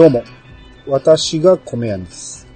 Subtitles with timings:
[0.00, 0.24] どうも、
[0.86, 2.48] 私が米屋です。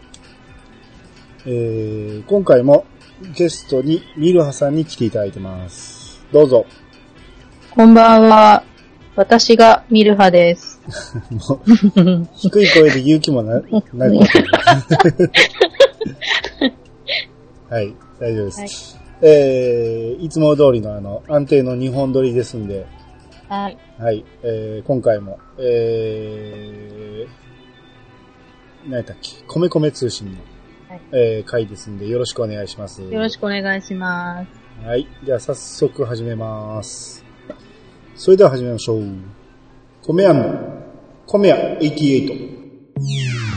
[1.45, 2.87] えー、今回も
[3.37, 6.25] ゲストにミルハさんに来ていただいてます。
[6.33, 6.65] どうぞ。
[7.73, 8.65] こんばんは。
[9.15, 10.81] 私がミルハです。
[12.35, 13.61] 低い声で言う気もな、
[13.93, 14.07] な
[17.69, 18.99] はい、大丈夫です。
[19.21, 22.87] えー、いつも通りのあの、安定の日本撮りですんで、
[23.55, 23.79] はい。
[23.99, 30.39] はい、えー、今回も、えー、何やったっけ、米米通信の、
[30.89, 33.01] はいえー、回ですんで、よろしくお願いします。
[33.03, 34.85] よろしくお願いします。
[34.85, 35.07] はい。
[35.23, 37.25] じゃあ早速始めます。
[38.17, 39.05] それでは始めましょう。
[40.03, 40.83] 米屋の、
[41.27, 43.54] 米屋88。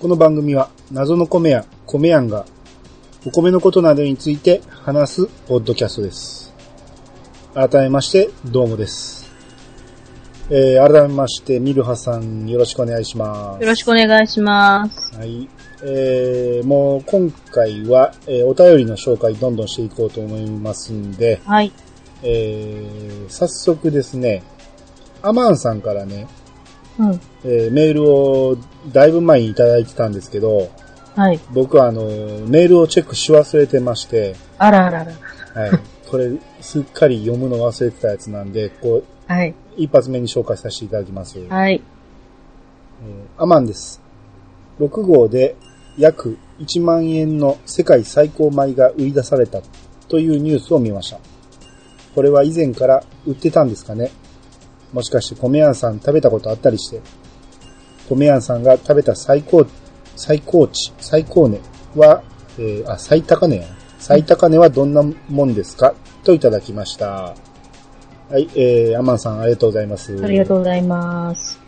[0.00, 2.46] この番組は謎の米屋、米屋が
[3.26, 6.54] お米のことなどについて話すポッドキャストです。
[7.52, 9.30] 改めまして、どうもです。
[10.48, 13.62] えー、改めまして、ミルハさん、よろしくお願いします。
[13.62, 15.14] よろしくお願いします。
[15.18, 15.46] はい。
[15.82, 21.70] えー、もう今回は、えーお便りの紹介どんどんしていこうと思いますんで、はい。
[22.22, 24.44] えー、早速ですね、
[25.20, 26.26] アマンさんからね、
[26.98, 27.20] うん。
[27.44, 28.56] えーメールを
[28.92, 30.70] だいぶ前にいただいてたんですけど、
[31.16, 31.40] はい。
[31.52, 32.04] 僕はあの、
[32.46, 35.62] メールをチェックし忘れてまして、あらあらあら。
[35.62, 35.70] はい。
[36.10, 39.54] これ、すっかり読むの忘れてたやつなんで、こう、はい。
[39.76, 41.38] 一発目に紹介させていただきます。
[41.48, 41.74] はい。
[41.74, 44.00] えーアマンです。
[44.78, 45.56] 6号で
[45.98, 49.60] 約1万円の世界最高米が売り出された
[50.08, 51.18] というニュースを見ました。
[52.14, 54.10] これは以前から売ってたんですかね？
[54.92, 57.00] もしかして米屋さん食べたことあったりして、
[58.08, 59.66] 米屋さんが食べた最高、
[60.16, 61.60] 最高値、最高値
[61.96, 62.22] は、
[62.58, 63.68] えーあ、最高値やな。
[63.98, 65.94] 最高値はどんなもんですか？
[66.24, 67.34] といただきました。
[68.30, 70.18] はい、えー、アマンさんありがとうございます。
[70.24, 71.58] ありがとうございます。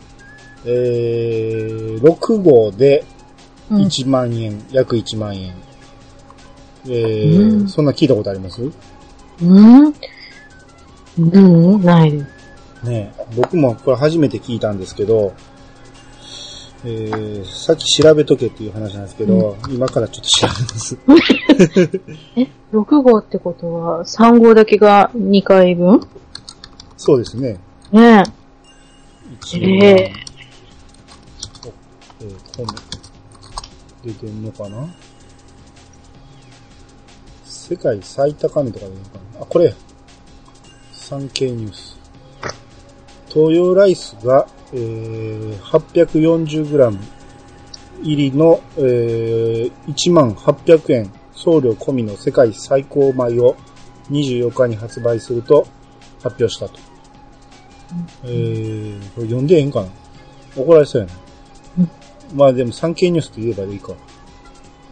[0.65, 3.03] えー、6号で
[3.69, 3.83] うん。
[3.83, 5.53] 1万円、約1万円。
[6.85, 8.61] えーうんそんな聞いたことあります？
[8.61, 8.69] う
[9.45, 9.93] ん？
[11.17, 12.25] うんないです。
[12.83, 15.33] ねえ僕もこれ初めて聞いたんですけど、
[16.85, 20.97] えー、さっき調べとけっていう話なんですけど、今からちょっと調べます。
[22.35, 26.01] え、6号ってことは3号だけが2回分？
[26.97, 27.57] そうですね。
[27.91, 28.23] ね
[29.41, 29.63] 1え。
[29.63, 30.13] 万ええ
[32.21, 32.67] えー、本
[34.03, 34.93] 出てんのかな？
[37.45, 39.41] 世界最高値とかでいいのかな？
[39.43, 39.73] あ、これ。
[40.91, 41.92] 産経ニュース。
[43.33, 46.97] 東洋ライスが、えー、840g
[48.03, 53.55] 入りの、えー、1万800円送料込みの世界最高米を
[54.11, 55.65] 24日に発売すると
[56.21, 56.79] 発表したと。
[58.23, 59.87] えー、これ読んでええんかな？
[60.55, 61.13] 怒られそうやな。
[62.35, 63.93] まあでも産経ニュースと言えばいいか。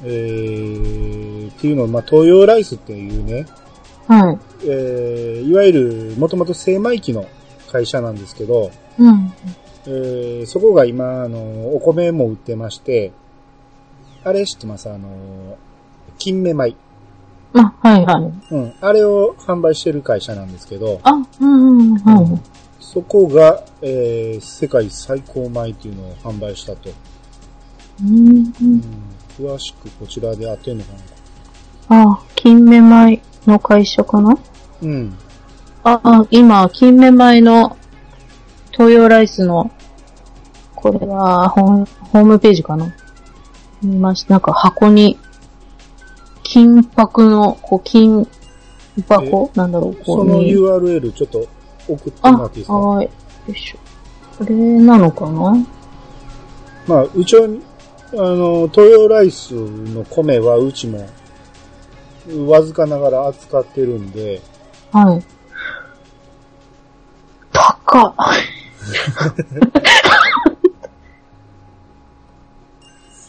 [0.03, 3.45] えー、っていうのは、まあ東洋ライスっていうね、
[4.07, 4.39] はい。
[4.63, 7.27] えー、いわゆるもともと精米機の
[7.71, 9.33] 会社なんですけど、うん。
[9.85, 13.11] えー、そこが今、あの、お米も売ってまして、
[14.23, 14.89] あれ知ってます？
[14.89, 15.57] あの、
[16.19, 16.75] 金目米。
[17.53, 18.53] あ、はいはい。
[18.53, 18.73] うん。
[18.79, 22.41] あれを販売してる会社なんですけど、あ、うんうん、はい。
[22.79, 26.89] そこが、えー、世界最高米っていうのを販売したと。
[28.01, 28.83] うんうん、
[29.37, 30.93] 詳しくこちらで当てんのか
[31.89, 34.37] なあ、金目米の会社かな？
[34.81, 35.17] うん。
[35.83, 37.77] あ、あ今、金目米の
[38.71, 39.71] 東洋ライスの、
[40.75, 42.93] これはホーム、ホームページかな？
[43.81, 44.35] 見ました。
[44.35, 45.17] なんか箱に、
[46.43, 48.27] 金箔の、こう、金
[49.07, 49.51] 箱？
[49.55, 50.51] なんだろう、こそうのに。
[50.53, 51.47] URL ちょっと
[51.87, 52.73] 送ってあ、もらっていいですか？
[52.77, 53.05] はい。
[53.05, 53.11] よ
[53.47, 53.77] いしょ。
[54.37, 55.55] これなのかな？
[56.87, 61.07] まあ、うちは、あの、東洋ライスの米はうちも、
[62.47, 64.41] わずかながら扱ってるんで、
[64.91, 65.23] はい。
[67.85, 68.13] 高っ。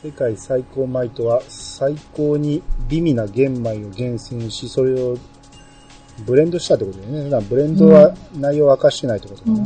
[0.03, 5.17] 世界最高米とは、最高に美味な玄米を厳選し、それを
[6.27, 7.47] ブレンドしたってことだよね。
[7.49, 9.61] ブレンドは内容を明かしてないってことかうな。
[9.61, 9.65] ん。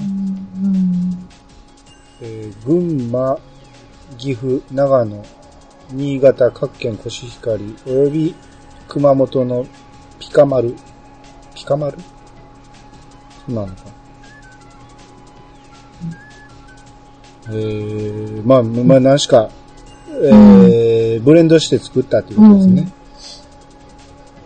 [2.21, 3.39] えー群馬、
[4.19, 5.25] 岐阜、長野、
[5.91, 8.35] 新潟、各県コシヒカリ、および
[8.89, 9.67] 熊本の
[10.19, 10.75] ピカマル。
[11.55, 11.99] ピカマル？
[11.99, 12.05] そ
[13.49, 13.96] うなのか。
[17.49, 19.51] えー、まあ、まあ、何しか、
[20.09, 20.97] えーえー
[21.27, 22.93] ブレンドして作ったっていうことですね。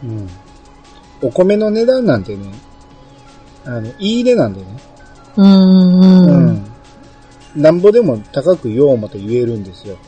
[0.03, 0.29] うん。
[1.23, 2.47] お米の値段なんてね、
[3.67, 4.67] あの、いい値なんでね。
[5.37, 6.01] うーん。
[6.31, 6.65] うん。
[7.57, 9.99] なんぼでも高く言おうもと言えるんですよ。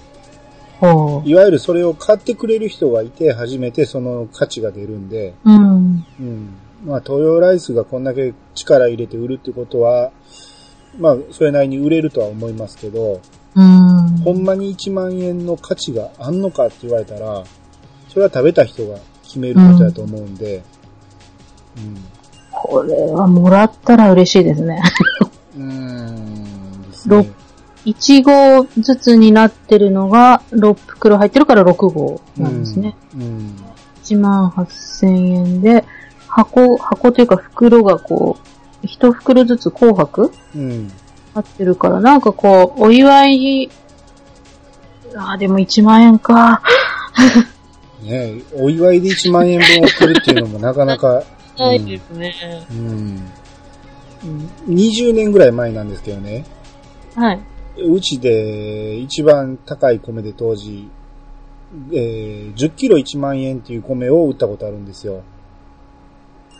[0.80, 5.50] ほいわゆるそれを買ってくれる人がいて初めてその価値が出るんで、う。
[5.50, 6.06] うん。
[6.20, 6.48] うん。
[6.86, 10.10] まあ、東洋ライスがこんだけ力入れて売るってことは、
[10.98, 13.20] まあ、それなりに売れるとは思いますけど、
[13.54, 14.08] うん。
[14.24, 17.44] ほんまに1万円の価値があんのかって言われたら、
[18.08, 20.62] それは食べた人が決めることだと思うんで、
[22.50, 24.82] これはもらったら嬉しいですね。
[25.56, 25.62] うん。
[25.62, 27.30] うーんですろね。
[27.84, 32.94] 1号ずつになってるのが6袋入ってるから6号なんですね。
[33.14, 33.56] うん。
[34.04, 35.84] 1万8000円で、
[36.28, 38.48] 箱、箱というか袋がこう、
[38.82, 40.88] 1袋ずつ紅白うん。
[41.34, 43.70] なってるから、なんかこう、お祝い、
[45.14, 46.62] あーでも1万円か。
[48.02, 51.22] ねお祝いで1万円分送るっていうのもなかなか、
[51.58, 52.34] ないですね。
[52.70, 53.30] うん。
[54.68, 56.44] 20年ぐらい前なんですけどね、
[57.14, 57.40] はい。
[57.76, 60.88] うちで一番高い米で当時、
[61.92, 65.22] えー10キロ1万円っていう米を売ったことあるんですよ。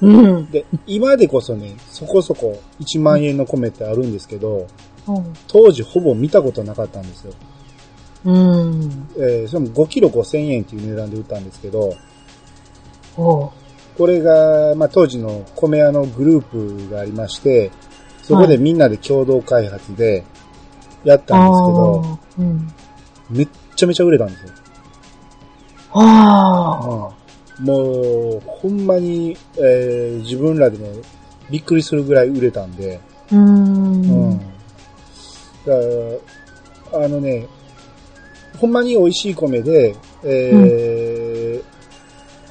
[0.02, 0.50] うん。
[0.50, 4.66] で、今でこそね、そこそこ1万円の米ってあるんですけど、
[5.08, 7.32] うん当時ほぼ見たことなかったんですよ。
[8.24, 9.08] うん。
[9.16, 11.94] えーそれも5キロ5000円っていう値段で売ったんですけど、
[13.16, 13.52] こ
[14.06, 16.42] れが、まあ、当時の米屋のグルー
[16.86, 17.70] プがありまして、
[18.22, 20.24] そこでみんなで共同開発で
[21.04, 22.68] やったんですけど、うん。
[23.30, 24.52] めっちゃめちゃ売れたんですよ。
[25.94, 27.21] あうん
[27.62, 30.88] もう、ほんまに、えー自分らでも
[31.50, 33.00] びっくりするぐらい売れたんで、
[33.30, 33.34] あ。
[33.34, 34.02] うん。
[34.02, 34.38] うん。
[34.38, 34.44] だ
[35.66, 35.72] か
[36.92, 37.46] ら、あのね、
[38.58, 39.94] ほんまに美味しい米で、
[40.24, 41.62] えー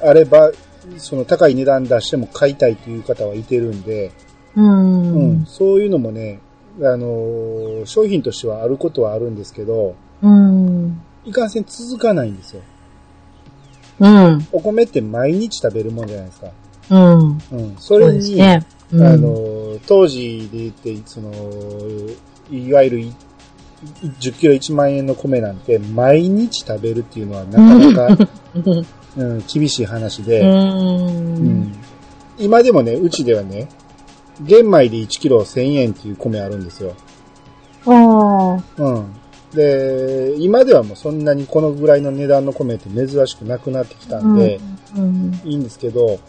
[0.04, 0.50] あれば、
[0.98, 4.10] その高い値段出しても買いたいという方はいてるんで、
[4.56, 5.12] うん。
[5.12, 6.40] うん、そういうのもね、
[6.78, 11.00] あのー商品としてはあることはあるんですけど、うん。
[11.24, 12.62] いかんせん続かないんですよ。
[14.00, 14.46] うん。
[14.52, 16.48] お米って毎日食べるもんじゃないですか。
[16.90, 17.38] うん。
[17.52, 17.76] うん。
[17.78, 18.66] それに、ね。
[18.92, 21.32] うんあの、当時で言って、その、
[22.50, 23.14] いわゆるい
[24.20, 28.28] 10キロ1万円の米なんて毎日食べるっていうのはなかなか、
[29.16, 30.44] うん、厳しい話で、う。
[30.44, 31.72] うんん
[32.38, 33.68] 今でもね、うちではね、
[34.40, 36.94] 玄米で1キロ1000円っていう米あるんですよ。
[37.86, 38.82] ああ。
[38.82, 39.06] うん。
[39.54, 44.60] で、今ではもうそんなにこのぐらいの値段の米って珍しくなくなってきたんで、
[44.96, 45.40] うん。
[45.44, 46.20] いいんですけど、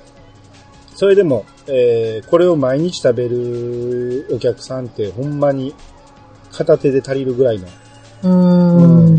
[0.95, 5.73] それでも、えーこれを毎日食べるお客さんってほんまに
[6.51, 7.67] 片手で足りるぐらいの、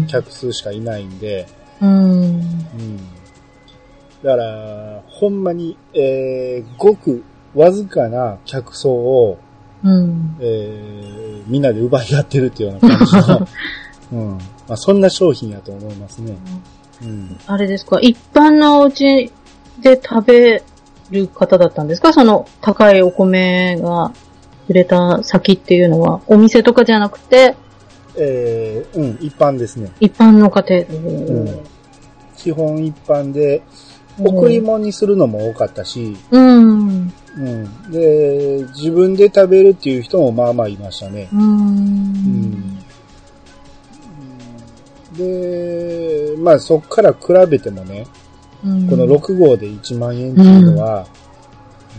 [0.06, 1.46] 客数しかいないんで、
[1.80, 1.90] うん。
[1.90, 2.40] うん。
[4.22, 7.24] だから、ほんまに、えーごく
[7.54, 9.38] わずかな客層を、
[9.82, 10.36] うん。
[10.40, 13.48] えーみんなで奪い合ってるっていうような感じの、
[14.14, 14.28] うん。
[14.32, 14.38] ま
[14.68, 16.36] あ、そんな商品やと思いますね。
[17.02, 17.38] うん。
[17.46, 17.98] あれですか？
[18.00, 19.30] 一般のお家
[19.80, 20.62] で食べ
[21.10, 22.12] る方だったんですか？
[22.12, 24.12] その高いお米が
[24.68, 27.56] 売れた先っていうのは、お店とかじゃなくて、
[28.16, 29.90] えーうん、一般ですね。
[30.00, 31.54] 一般の家うん庭。
[32.36, 33.64] 基本一般で、うん
[34.16, 37.12] 贈り物にするのも多かったし、うん。
[37.36, 37.90] うん。
[37.90, 41.28] で、自分で食べるっていう人もまあまあいましたね。
[41.32, 41.36] う。
[41.36, 41.66] うん
[42.52, 42.83] ん。
[45.16, 47.18] で、まあそっから比
[47.48, 48.06] べてもね、
[48.64, 51.06] うんこの6号で1万円っていうのは、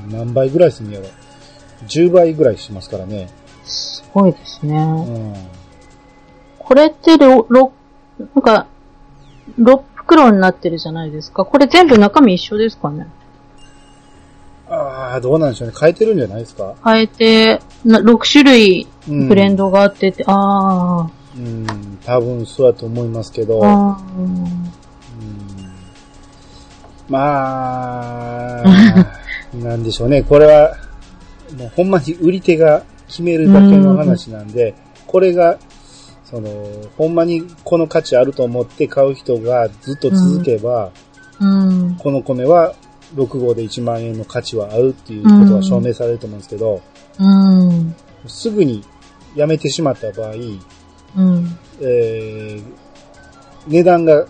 [0.09, 1.05] 何倍ぐらいするんやろ
[1.87, 3.29] ?10 倍ぐらいしますからね。
[3.63, 4.75] すごいですね。
[4.77, 5.33] うん。
[6.59, 7.71] これってろ、ろ、
[8.19, 8.67] なんか、
[9.59, 11.45] 6袋になってるじゃないですか。
[11.45, 13.07] これ全部中身一緒ですかね？
[14.69, 15.73] ああ、どうなんでしょうね。
[15.79, 16.75] 変えてるんじゃないですか？
[16.83, 19.27] 変えて、な6種類うん。
[19.27, 23.59] ブレンドがあってて、あうん、多分そうだと思いますけど。
[27.07, 28.63] まあ、
[29.53, 30.23] なんでしょうね。
[30.23, 30.75] これは、
[31.57, 34.73] もうほんまに売り手が決めるだけの話なんで、
[35.05, 35.57] これが、
[36.23, 36.49] その、
[36.97, 40.91] ほんまにこの価値あると思って買う人がずっと続けば、
[41.39, 41.95] あ、うん。
[41.95, 42.73] この米は
[43.15, 46.81] 6号で1万円の価値はあるっていうことが証明されると思うんですけど、
[47.19, 47.95] うん。
[48.27, 48.83] すぐに
[49.35, 50.33] やめてしまった場合、
[51.15, 51.57] うん。
[51.81, 52.85] えー
[53.67, 54.25] 値段が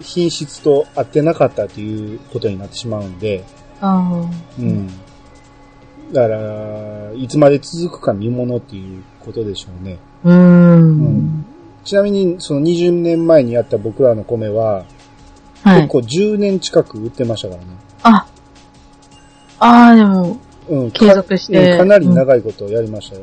[0.00, 3.44] 品質と合ってなかったということになってしまうんで、
[3.80, 4.28] あ
[4.58, 4.88] うん。
[6.12, 9.98] だから、いつまで続くか見ものっていうことでしょうね。
[10.24, 10.28] あ。
[10.28, 11.02] うん。
[11.02, 11.46] ん
[11.84, 14.84] ちなみに、その20年前にやった僕らの米は、
[15.62, 15.82] はい。
[15.82, 17.66] 結構10年近く売ってましたからね。
[18.02, 18.26] あ、
[19.58, 20.90] ああ、でも、うん。
[20.90, 23.22] 継続してかうんかなり長いことをやりましたよ。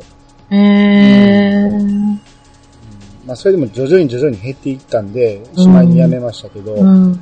[0.52, 2.31] ええー。
[3.32, 7.12] まあ、それでも徐々に徐々に減っていったんで、しまいにやめましたけど、うん。
[7.14, 7.20] うん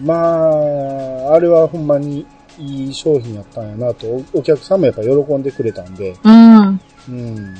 [0.00, 2.24] まあ、あれはほんまに
[2.56, 6.80] いい商品やったんやなと、おお客さんもやっぱ喜んでくれたんで、うん。
[7.08, 7.54] うん、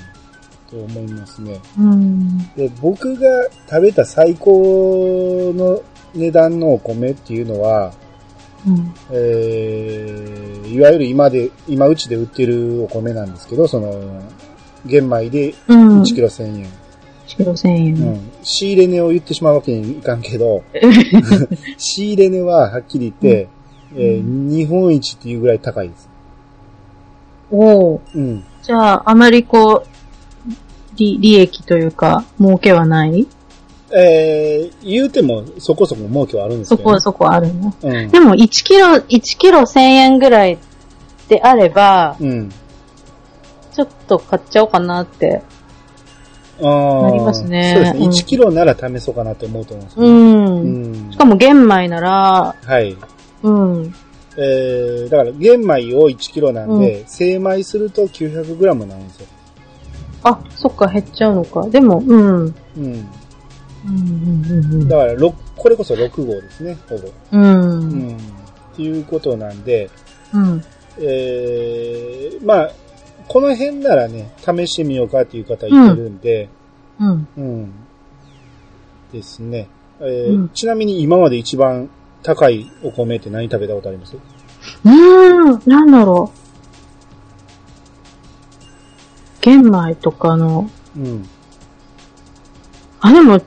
[0.71, 1.61] と思いますね。
[1.77, 2.39] うん。
[2.55, 5.83] で、僕が食べた最高の
[6.15, 7.93] 値段のお米っていうのは、
[8.65, 8.95] うん。
[9.11, 14.23] えー、いわゆる今で、今うちで売ってるお米なんですけど、その、
[14.87, 16.03] 玄米でうん。
[16.03, 16.84] 1キロ1000円。
[17.35, 17.95] 1キロ1000円。
[17.97, 18.31] うん。
[18.43, 20.63] 仕入れ値を言ってしまうわけにいかんけど、
[21.79, 23.49] 仕入れ値ははっきり言って、
[23.97, 24.23] えー
[24.57, 26.09] 日本一っていうぐらい高いです。
[27.51, 27.59] お
[27.95, 28.01] お。
[28.15, 28.45] うん。
[28.63, 29.89] じゃあ、あまりこう、
[30.97, 33.27] 利、利益というか、儲けはない？
[33.97, 37.01] えー、言うてもそこそこ儲けはあるんですけど、ね。
[37.01, 37.75] そこ、そこあるね。
[37.83, 38.11] うん。
[38.11, 40.59] でも、1キロ、1キロ1000円ぐらい
[41.29, 42.51] であれば、うん。
[43.73, 45.43] ちょっと買っちゃおうかなって。
[46.61, 48.05] なりますねそうですね。
[48.05, 50.13] うん1キロなら試そうかなって思うと思うんですようね。
[50.13, 51.05] ん。
[51.07, 52.97] うんしかも玄米なら、はい。
[53.43, 53.95] うん。
[54.37, 59.27] えー、だから玄米を1キロなんで、精米すると900グラムなんですよ。
[60.25, 61.69] あ、そっか、減っちゃうのか。
[61.69, 62.19] でも、うん。
[62.19, 63.09] うん、うん。
[63.87, 67.09] うん、うんだから、ろこれこそ6号ですね、ほぼ。
[67.33, 67.43] うん。
[67.43, 67.47] う。
[67.47, 68.17] うんん。
[68.17, 69.91] っていうことなんで、
[70.33, 70.65] うん。
[70.99, 72.71] えー、まあ、
[73.29, 76.49] この辺ならね、試してみようかっていう方いてるんで、
[77.01, 77.29] うん。
[77.37, 77.73] うん。
[79.13, 79.69] ですね。
[80.01, 81.89] えーうんちなみに今まで一番
[82.23, 84.17] 高いお米って何食べたことあります？
[84.17, 86.39] うーん、なんだろう。
[89.41, 91.29] 玄米とかの、うん。
[93.01, 93.41] あ、でも、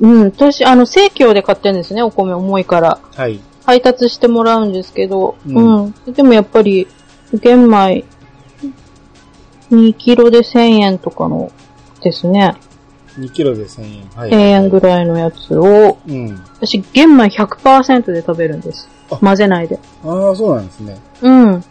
[0.00, 2.98] うん、私、あの、生協で買ってるんですね、お米重いから。
[3.14, 3.40] はい。
[3.64, 5.94] 配達してもらうんですけど、ううんん。
[6.12, 6.88] でもやっぱり、
[7.32, 8.04] 玄米、
[9.74, 11.50] 2キロで1000円とかの
[12.02, 12.56] ですね。
[13.18, 14.08] 2キロで1000円。
[14.16, 14.30] はい。
[14.30, 16.42] 1000円ぐらいのやつを、うん。
[16.56, 19.16] 私、玄米100%で食べるんですあ。
[19.16, 19.78] 混ぜないで。
[20.04, 20.98] ああ、そうなんですね。
[21.22, 21.52] うん。
[21.52, 21.62] うん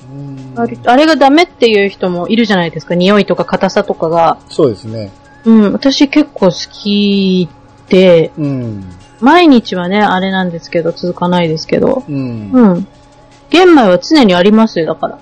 [0.56, 2.96] あれあれがダメっていう人もいるじゃないですか。
[2.96, 4.38] 匂いとか硬さとかが。
[4.50, 5.12] そうですね。
[5.46, 5.74] うん。
[5.74, 7.50] 私結構好き
[7.90, 8.84] で、うん。
[9.20, 12.04] 毎日はね、あれなんですけど、続かないですけど。
[12.08, 12.52] うん。
[12.52, 12.88] うん。
[13.50, 15.16] 玄米は常にありますよ、だから。
[15.16, 15.20] ああ、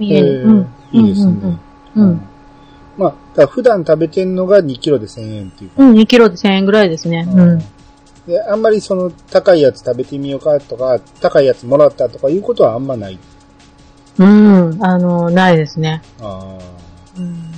[0.00, 1.32] 家にえーうんいいですね。
[1.32, 2.20] うんうんうん
[2.96, 5.82] まあ、だから普段食べてんのが2キロで1000円っていうか。
[5.82, 7.26] うん、2キロで1000円ぐらいですね。
[7.28, 7.58] うん。
[8.26, 13.18] で、あんまりその高いやつ食べてみようかとか、高いやつもらったとかいうことはあんまない。
[14.18, 16.02] うん、あの、ないですね。
[16.20, 17.18] ああ。
[17.18, 17.52] うん。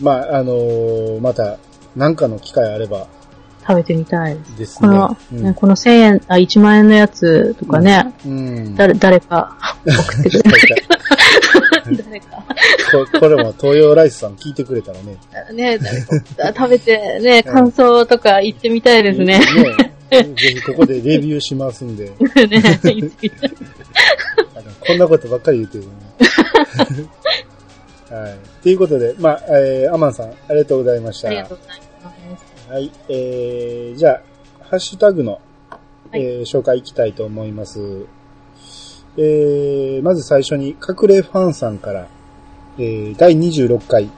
[0.00, 1.58] まあ、あのーまた、
[1.96, 3.06] なんかの機会あれば
[3.66, 4.58] 食べてみたいです。
[4.58, 4.88] ですね。
[4.88, 8.74] この、うんね、この1000円、あ、1万円のやつとかね、うん。
[8.74, 10.99] 誰、誰か送ってくれる。
[12.04, 12.44] 誰か。
[12.92, 15.16] ここれも東洋ライスさん聞いてくれたらね。
[15.52, 19.38] ね、誰か 食べてね、感想とか言ってみたいですね。
[19.38, 22.04] ねぜひここでレビューしますんで。
[22.10, 22.14] ね、
[24.86, 25.90] こんなことばっかり言ってるね。
[28.10, 28.38] はい。
[28.62, 31.28] ということで、まあ、えー、アマンさん、ありがとうございました。
[31.28, 31.80] ありがとうござい
[32.28, 32.44] ます。
[32.68, 32.90] はい。
[33.08, 34.22] えー、じゃあ、
[34.64, 35.40] ハッシュタグの、
[36.10, 38.06] はいえー紹介いきたいと思います。
[39.16, 42.08] えー、まず最初に、隠れファンさんから、
[42.78, 44.10] えー、第26回、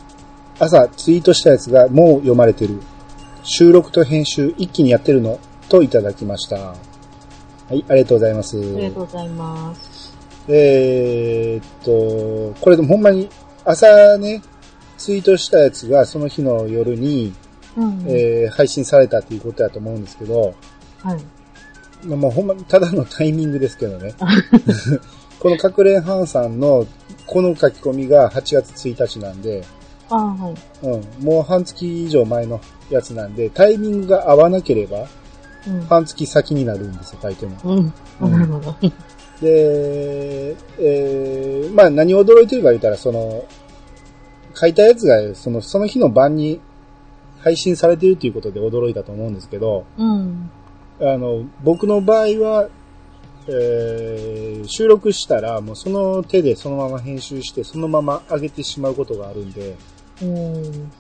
[0.59, 2.81] 朝ツイートしたやつがもう読まれてる。
[3.43, 6.57] 収録と編集一気にやってるのといただきました。
[6.57, 6.75] は
[7.71, 8.59] い、ありがとうございます。
[8.59, 10.15] ありがとうございます。
[10.49, 13.29] えーっと、これでもほんまに
[13.65, 14.43] 朝ね、
[14.99, 17.33] ツイートしたやつがその日の夜に、
[17.77, 18.05] うん。
[18.07, 20.55] えー配信されたっていうことだと思うんですけど、
[21.03, 21.21] はい。
[22.05, 24.15] まあ、もうほんまにただのタイミングですけどね。
[25.39, 26.87] この隠れハンさんの
[27.27, 29.65] この書き込みが8月1日なんで、
[30.09, 30.87] あはい。
[30.87, 35.07] うん、もう半月以上前のやつなんで、タイミングが合わなければ、
[35.67, 35.81] うん。
[35.83, 37.57] 半月先になるんですよ、書いても。
[37.65, 37.93] うん。
[38.21, 38.77] うんなるほど。
[39.41, 43.45] で、えー、まあ何を驚いてるか言ったら、その、
[44.55, 46.61] 書いたやつが、その、その日の晩に
[47.41, 50.51] 配信されてるっていうことで驚いたと思うんですけど、うん。
[51.01, 52.69] あの、僕の場合は、
[53.49, 59.77] えー、収録したら、もうその手でそのまま編集して、そのまま上げてしまうことがあるんで、
[60.23, 60.29] うん。
[60.29, 60.93] うん。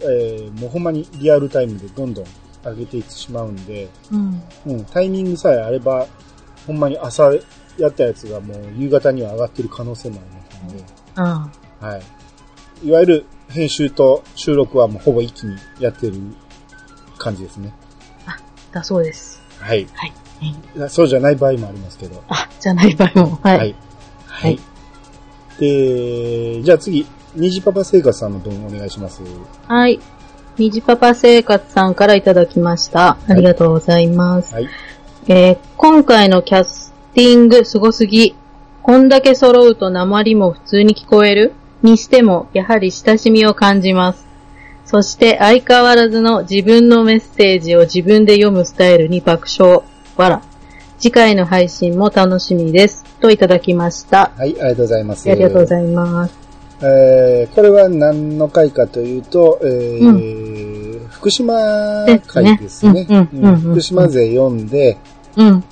[0.00, 2.24] えー、もうほんまにリアルタイムでどんどん
[2.64, 4.42] 上げていってしまうんで、うん。
[4.66, 6.06] うん、タイミングさえあれば、
[6.66, 7.32] ほんまに朝
[7.78, 10.84] やったやつがもう夕方には上がってる可能性もありますので、
[11.16, 12.02] あはい。
[12.84, 16.16] いわゆる編集と収録はもうほぼ一気にやってる
[17.18, 17.72] 感じですね。
[18.72, 19.40] だそうです。
[19.58, 19.86] はい。
[19.94, 20.12] はい。
[20.90, 22.22] そうじゃない場合もありますけど。
[22.28, 23.38] あ、じゃない場合も。
[23.42, 23.58] はい。
[23.58, 23.74] はい。
[24.26, 24.58] はい。
[25.60, 29.22] で、じゃあ次、虹パパ生活さんの分お願いします。
[29.68, 30.00] はい。
[30.58, 33.16] にじパパ生活さんからいただきました。
[33.26, 34.54] ありがとうございます。
[34.54, 34.68] はい。
[35.28, 38.34] えー今回のキャスティングすごすぎ。
[38.82, 44.26] こんだけ揃うと鉛も普通に聞こえるにしても、やはり親しみを感じます。
[44.84, 49.82] そして相変わらずの自分のメッセージを自分で読むスタイルに爆笑。
[50.16, 50.42] わら。
[50.98, 53.04] 次回の配信も楽しみです。
[53.20, 54.32] といただきました。
[54.36, 55.30] はい、ありがとうございます。
[55.30, 56.42] ありがとうございます。
[56.82, 61.54] えーこれは何の回かというと、えー福島
[62.26, 63.06] 回ですね。
[63.62, 64.98] 福島勢読んで、
[65.36, 65.64] うん。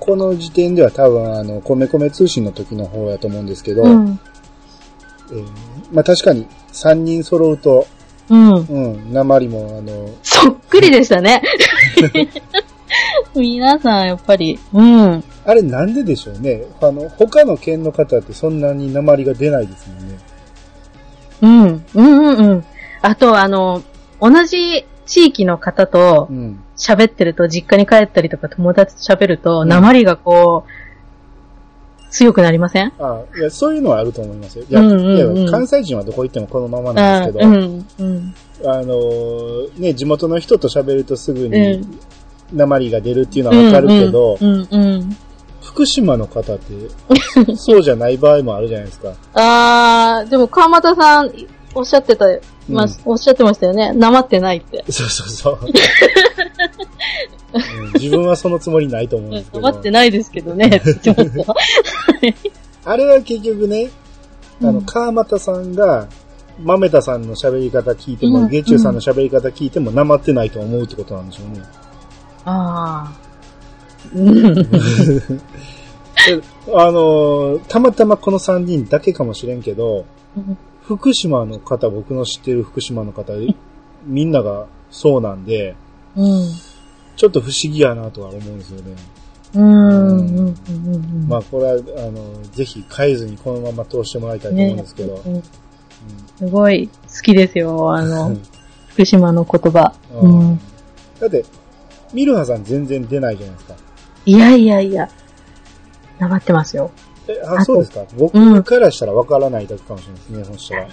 [0.00, 4.20] この時点では多分、あの、米米通信の時の方やと思うんですけど、うん。
[5.30, 5.46] えー
[5.92, 7.86] まあ確かに3人揃うと、
[8.30, 8.54] うん。
[8.54, 11.42] うん、鉛も、あの、そっくりでしたね。
[13.34, 15.24] 皆さん、やっぱり、うん。
[15.44, 16.62] あれなんででしょうね。
[16.80, 20.18] あの、他の県の方ってそんなに鉛が出ないですもんね。
[21.42, 21.84] うん。
[21.94, 22.64] うんうんうん。
[23.02, 23.82] あと、あの、
[24.20, 26.60] 同じ地域の方とうん。
[26.76, 30.70] 喋ってると、実家に帰ったりとか友達と喋ると、うん鉛がこう、
[32.10, 32.92] 強くなりません？
[32.98, 34.64] あいや、そういうのはあると思いますよ。
[34.68, 37.86] いや、うんうんうんいや関西人はどこ行ってもこのままなんですけど、あうん。
[37.98, 38.34] うん。
[38.64, 41.98] あのーね、地元の人と喋るとすぐうにん。
[42.52, 44.84] 鉛が出るっていうのはわかるけど、うんうん。
[44.84, 45.16] うん
[45.62, 46.74] 福島の方って、
[47.54, 49.12] そうじゃない場合もあるじゃないですか。
[49.34, 51.30] あー、でも川又さん、
[51.74, 52.24] おっしゃってた、
[52.68, 53.92] まあうんおっしゃってましたよね。
[53.92, 54.84] なまってないって。
[54.90, 55.58] そうそうそう。
[57.52, 61.54] うん自分はそのつもりないと思うんですけどって、ないですけどね、って言ってました。
[62.90, 63.90] あれは結局ね、
[64.60, 66.08] あの、うん川又さんが、
[66.60, 71.62] 豆田さんの喋り方聞いても、うん月中さんの喋り方聞いても、なまってないと思うってことなんでしょうね。
[72.44, 74.14] あー。
[74.14, 74.54] うん。
[74.54, 74.58] で
[76.74, 80.04] あのーたまたまこの3人だけかもしれんけど、
[80.82, 83.32] 福島の方、僕の知ってる福島の方、
[84.06, 85.74] みんながそうなんで、
[86.16, 86.48] うん。
[87.18, 88.94] ちょっと不思議やなとは思うんですよね。
[89.54, 90.18] うん。
[90.18, 90.38] うん。
[90.38, 91.26] うん。
[91.28, 91.76] まあこれは、あ
[92.10, 95.20] の、ぜひ変えずにこのまま通してもらいたいと思うんですけど。
[95.26, 95.42] うん
[96.38, 98.40] すごい好きですよ、あうのん、
[98.90, 99.92] 福島の言葉。
[100.14, 100.60] ううんん。
[101.20, 101.44] だって、
[102.14, 103.74] ミルハさん全然出ないじゃないですか。
[104.24, 105.08] いやいやいや、
[106.20, 106.92] なまってますよ。
[107.26, 108.00] え、あ、あとそうですか？
[108.02, 110.88] うん僕からしたらわからないだけかもしれないですね、そしたら。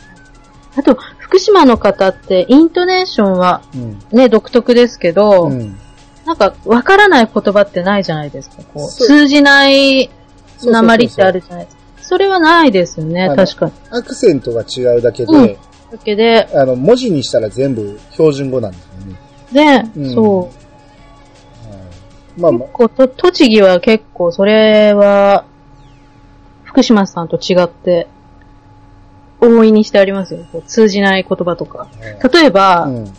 [0.77, 3.99] あと、福島の方って、イントネーションはうん。
[4.11, 5.77] ね、独特ですけど、うん。
[6.25, 8.63] なんか、わからない言葉ってないじゃないですか。
[8.73, 10.09] こう、通じない
[10.63, 11.83] 鉛ってあるじゃないですか。
[12.01, 13.71] それはないですよね確かに。
[13.89, 15.57] アクセントが違うだけで、うん
[15.91, 18.85] だけで、あの、文字にしたら全部標準語なんです
[19.53, 19.85] よね。
[19.93, 20.39] で、うんそう。
[20.41, 20.51] はい
[22.37, 25.45] まあま結構と、栃木は結構、それは、
[26.63, 28.07] 福島さんと違って、
[29.39, 30.45] 大いにしてありますよ。
[30.51, 31.87] こう通じない言葉とか。
[32.21, 33.13] あ、例えば、うん。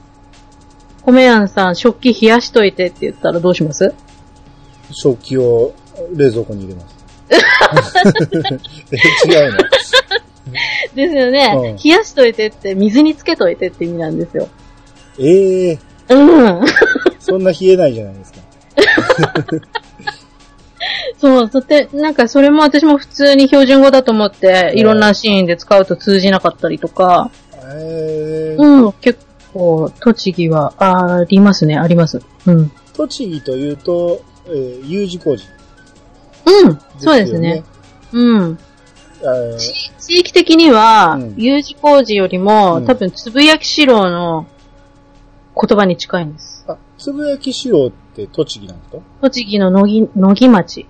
[1.06, 3.94] 米やんさん、食器冷やしといてって言ったらどうします？
[4.92, 5.72] 食器を
[6.14, 6.96] 冷蔵庫に入れます。
[8.92, 8.96] え
[9.28, 9.58] 違うの？
[10.94, 14.48] ですよね、うん冷やしといてって、水につけといてって意味なんですよ。
[15.18, 15.78] ええ
[16.10, 16.60] うん。
[17.18, 18.38] そんな冷えないじゃないですか。
[21.18, 27.30] そう、そって、なんかそれも私も普通に標準語だと思って、いろんなシーンで使うと通じなかったりとか、
[27.74, 29.25] ええうん、結
[29.56, 32.20] 構、栃木はありますね、あります。
[32.46, 32.70] うん。
[32.94, 35.44] 栃木というと、えー U 字工事、
[36.64, 37.64] うん、そうですね。。
[38.12, 38.58] うん。
[39.98, 44.46] 地域的にはうん U 字工事よりも、うん多分、つぶやき四郎の
[45.60, 46.64] 言葉に近いんです。
[46.68, 48.98] あ、つぶやきしろって栃木なんですか？
[49.22, 50.86] 栃木の野木、野木町。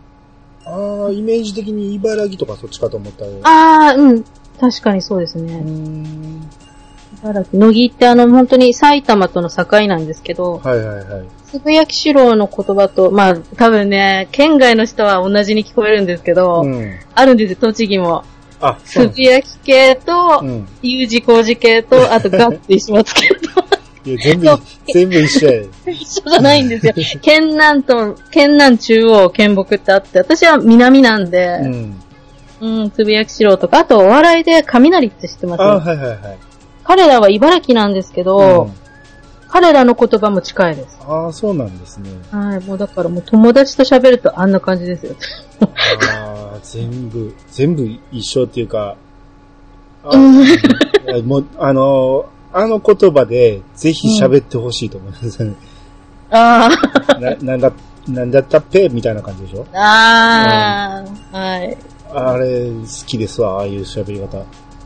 [0.64, 3.38] ああ、イメージ的に茨城とかそっちかと思ったよ。
[3.44, 4.24] ああ、うん。
[4.60, 5.54] 確かにそうですね。
[5.60, 6.42] ん。
[7.22, 7.58] 茨城。
[7.58, 11.24] 野木ってあの、本当に埼玉との境なんですけど、はいはいはい。
[11.44, 16.92] つぶやき四郎の言葉と、まあ、多分ね、県外の人は同じに聞こえるんですけど、うん。
[17.14, 18.24] あるんですよ、栃木も。
[18.60, 20.44] あ、つぶやき系とす。
[20.44, 20.68] う、ん。
[20.82, 23.64] U 字工事系と、あとガッて石松系と、
[24.04, 24.46] いや、全部
[24.92, 25.62] 全部一緒や。
[25.86, 26.92] 一緒じゃないんですよ。
[27.20, 32.02] 県南と、県南中央、県北ってあって、私は南なんで、うん。
[32.58, 35.62] うん、つぶやきしろうとか、あとお笑いで雷って知ってます？
[35.62, 36.18] あはいはいはい。
[36.86, 38.72] 彼らは茨城なんですけど、うん
[39.48, 40.98] 彼らの言葉も近いです。
[41.06, 42.10] ああ、そうなんですね。
[42.32, 45.14] はい、もうだからもう友達と喋るとあんな感じですよ。
[45.60, 48.96] ああ、全部、全部一緒っていうか、
[50.04, 50.16] あ
[51.24, 55.54] もう、あのーあの言葉で、ぜひ喋ってほしいと思いますね。
[56.30, 56.68] あ
[57.20, 57.72] な、なんだ、
[58.08, 59.64] なんだったっぺみたいな感じでしょ？
[59.74, 61.78] あ、ああ、はい。
[62.12, 64.38] あれ、好きですわ、ああいう喋り方。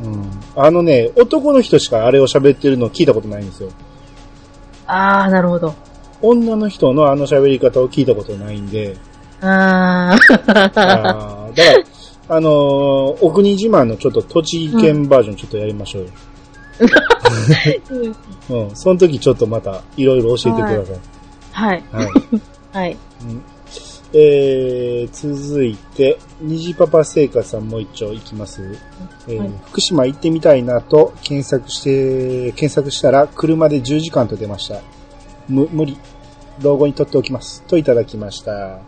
[0.02, 0.30] うん。
[0.56, 3.70] あのね、男の人しかあれを喋ってるの聞いたことないんですよ。
[4.86, 5.74] ああ、なるほど。
[6.22, 8.96] 女の人のあの喋り方を聞いたことないんで、
[9.40, 11.48] ああ、だから、
[12.28, 12.52] あのー、
[13.22, 16.10] お国自慢のちょっと栃木県バージョンちょっとやりましょうよ。
[18.50, 18.76] うん。
[18.76, 20.98] その時ちょっとまたいろいろ教えてください。
[21.52, 21.84] はい。
[21.92, 22.08] はい。
[22.72, 22.96] はい。
[23.22, 23.42] うん
[24.12, 28.76] えー、続いて、虹パパ生活さんもう一丁いきます。
[29.28, 34.80] えーはい福島行ってみたいなと検索して、検索したら車で10時間と出ました。
[35.48, 35.96] む、無理。
[36.60, 37.62] 老後に取っておきます。
[37.62, 38.80] といただきました。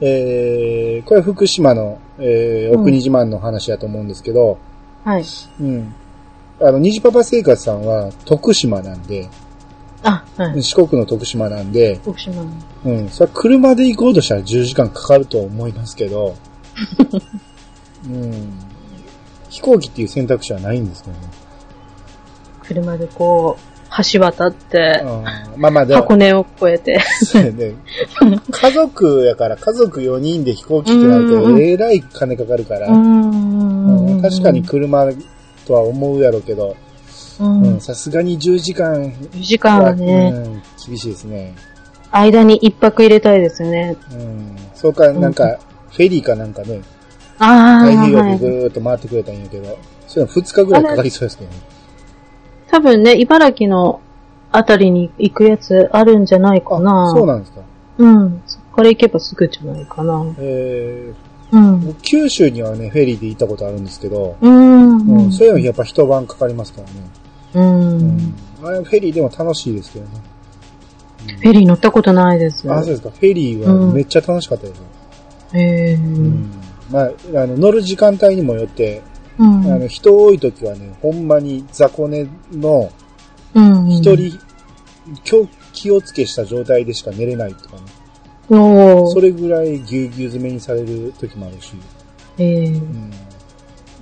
[0.00, 4.58] えー、これは福島の、えー、うんお国自慢の話だと思うんですけど、
[5.04, 5.24] はい。
[5.60, 5.94] うん。
[6.60, 9.28] あの、虹パパ生活さんは徳島なんで、
[10.02, 10.62] あ、はい。
[10.62, 12.50] 四国の徳島なんで、徳島の。
[12.84, 13.08] うん。
[13.08, 16.36] それは車で行こうとしたら10時間かかると思いますけど、
[18.06, 18.52] うん。
[19.48, 21.22] 飛行機っていう選択肢はないんですけどね。
[22.62, 23.76] 車でこう、
[24.12, 27.00] 橋渡って、うんまあまあ、でも箱根を越えて。
[27.24, 27.74] そうやね
[28.50, 35.06] 家族やから、家族4人で飛行機ってなると、えらい金かかるから、ううんん確かに車
[35.66, 36.76] とは思うやろうけど、
[37.80, 41.54] さすがに10時間4時間はね、うん、厳しいですね。
[42.10, 43.96] 間に一泊入れたいですよね。
[44.12, 44.56] うん。
[44.74, 45.58] そうか、なんか、
[45.90, 46.80] フェリーかなんかね、
[47.38, 48.38] ああ、太平洋はい。
[48.38, 51.56] でぐーっと回ってくれたんやけど、それは2日ぐらいかかりそうですけどね。
[52.68, 54.00] 多分ね、茨城の
[54.52, 57.10] あたりに行くやつあるんじゃないかな。
[57.10, 57.60] そうなんですか。
[57.98, 58.42] うん。
[58.46, 60.24] そこから行けばすぐじゃないかな。
[60.38, 61.12] え
[61.52, 61.80] うん。
[61.80, 64.96] ー、九州にはね、フェリーで行ったことあるんですけど、うん。
[64.96, 66.94] うん、そういうのやっぱ一晩かかりますからね。
[67.54, 67.60] う。
[67.60, 68.34] うんん。
[68.62, 70.10] あれフェリーでも楽しいですけどね。
[71.26, 72.70] フェリー乗ったことないです。
[72.70, 73.10] あ、そうですか。
[73.10, 74.84] フェリーはめっちゃ楽しかったですよ。
[75.54, 75.94] へえ。
[75.94, 76.24] ううん。
[76.26, 76.50] ん。
[76.90, 77.10] まあ、
[77.42, 79.02] あの、乗る時間帯にもよって、
[79.38, 79.72] うん。
[79.72, 82.90] あの、人多い時はね、ほんまに雑魚寝の
[83.54, 83.88] うん。
[83.88, 84.38] 一人、
[85.28, 87.82] 今日気をつけした状態でしか寝れないとかね。
[88.48, 91.72] おーそれぐらいぎゅうぎゅう詰めにされる時もあるし。
[92.38, 93.10] ええうん。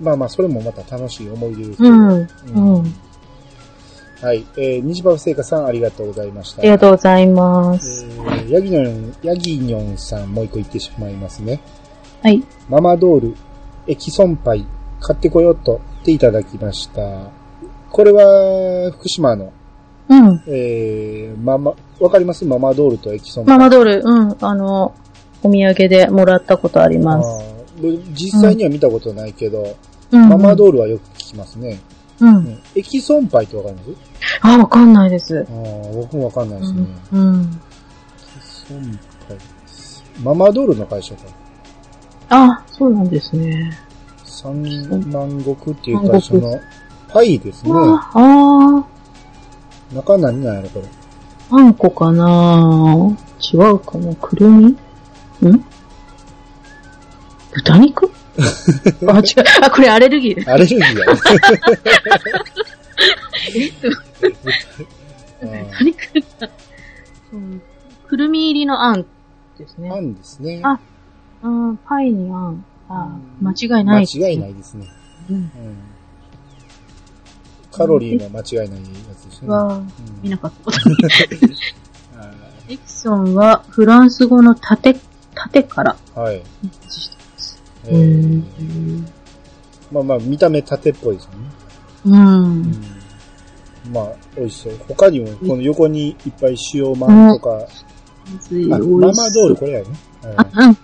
[0.00, 1.88] まあまあ、それもまた楽しい思い出ですけど。
[1.88, 2.10] うん。
[2.10, 2.94] ううんん。
[4.24, 4.46] はい。
[4.56, 6.62] えー、虹パパ聖火さんありがとうございました。
[6.62, 8.06] ありがとうございます。
[8.06, 11.60] えー、ヤギニョン、ヤギニョンさんもう一個言ってしまいますね。
[12.22, 12.42] はい。
[12.70, 13.36] ママドール、
[13.86, 14.64] エキソンパイ、
[15.00, 17.02] 買ってこようとっていただきました。
[17.90, 19.52] これは、福島の、
[20.08, 20.42] うん。
[20.46, 22.46] えー、ママ、わかります？
[22.46, 23.58] ママドールとエキソンパイ。
[23.58, 24.36] ママドール、うん。
[24.40, 24.94] あの、
[25.42, 27.44] お土産でもらったことあります。
[28.14, 29.76] 実際には見たことないけど、
[30.12, 30.28] うん。
[30.30, 31.78] ママドールはよく聞きますね。
[32.20, 32.26] う。
[32.26, 33.88] うんん、エキソンパイってわかります？
[34.42, 35.46] あ、わかんないです。
[35.48, 36.86] あー僕もわかんないですね。
[37.12, 37.20] うん。
[37.20, 37.42] うん。
[37.42, 37.48] エ
[38.40, 38.98] キソン
[39.28, 39.38] パイ。
[40.22, 41.22] ママドールの会社か。
[42.30, 43.78] あ、そうなんですね。
[44.24, 44.62] 三
[45.10, 46.60] 万石っていう会社の
[47.08, 47.72] パイですね。
[47.74, 48.84] ああ
[49.94, 50.86] 中何なんやろ、これ？
[50.86, 53.16] ー、あんこかな？
[53.52, 54.14] 違うかな？
[54.16, 54.66] くるみ？
[54.68, 54.76] ん？
[57.52, 58.10] 豚肉？
[59.08, 59.24] あ、違う。
[59.62, 60.50] あ、これアレルギーです。
[60.50, 61.04] アレルギーやね。
[65.42, 66.48] あ豚肉だ。
[67.32, 67.62] うん
[68.06, 69.02] くるみ入りのあん
[69.58, 69.90] ですね。
[69.90, 70.60] ーあんですね。
[70.62, 70.78] あ
[71.42, 72.64] うん、パイにあん。
[72.88, 73.08] あ
[73.40, 74.06] うん間違いない。
[74.06, 74.86] 間違いないですね。
[75.30, 75.36] うん。
[75.36, 75.50] うん
[77.72, 78.86] カロリーも間違いないや
[79.20, 79.48] つですね。
[79.48, 79.92] は、うん
[80.22, 80.78] 見なかったこと。
[80.78, 82.30] あ
[82.68, 84.96] エキソンはフランス語の縦、
[85.34, 86.42] 縦からーはい。
[87.86, 89.04] えー
[89.92, 91.36] まあまあ、見た目縦っぽいですよね。
[92.06, 92.16] うん。
[92.16, 92.72] うん
[93.92, 94.80] まあ、美味しそう。
[94.88, 97.66] 他にも、この横にいっぱい塩まんとか、
[98.50, 99.86] 美味しあ、ママドールこれやね。
[100.56, 100.68] うん。
[100.68, 100.76] うん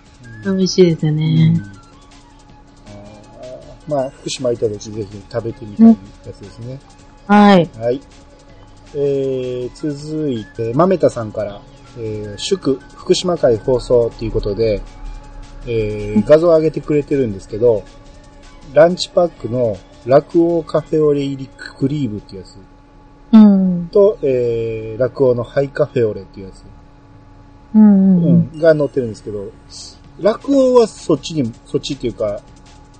[0.43, 1.53] 美味しいですよね。
[1.55, 1.81] うん
[3.87, 5.95] まあ、福島行った時ぜひ食べてみたいや
[6.33, 6.79] つですね。
[7.27, 7.69] はい。
[7.77, 8.01] はい。
[8.95, 11.61] えー、続いて、まめたさんから、
[11.97, 14.81] えー、祝、福島会放送ということで、
[15.67, 17.83] えー、画像を上げてくれてるんですけど、
[18.73, 22.57] ランチパックの落王カフェオレ入りクリームっていうやつ
[23.33, 23.87] うん。
[23.91, 26.63] と、えー、落王のハイカフェオレっていうやつ、
[27.75, 28.23] うん。
[28.23, 28.39] ううん。
[28.53, 29.51] ん、が載ってるんですけど、
[30.19, 32.41] 落王はそっちに、そっちっていうか、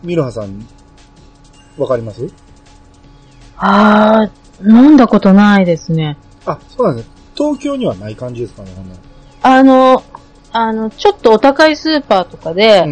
[0.04, 0.67] ミロハさん、
[1.78, 2.28] わかります？
[3.58, 6.17] あー、飲んだことないですね。
[6.45, 7.12] あ、そうなんですね。
[7.36, 8.95] 東京にはない感じですかね、ほんな
[9.43, 10.04] あの、
[10.53, 12.85] あの、ちょっとお高いスーパーとかで。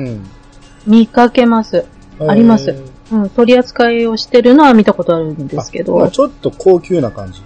[0.86, 1.86] 見かけます。
[2.20, 6.12] ありますえーうん、取り扱いをしてるのは見たことあるんですけあまあど。
[6.12, 7.42] ちょっと高級な感じ。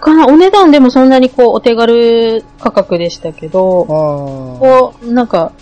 [0.00, 5.52] かな、お値段でもそんなにこう、お手軽価格でしたけど、あこう、なんか、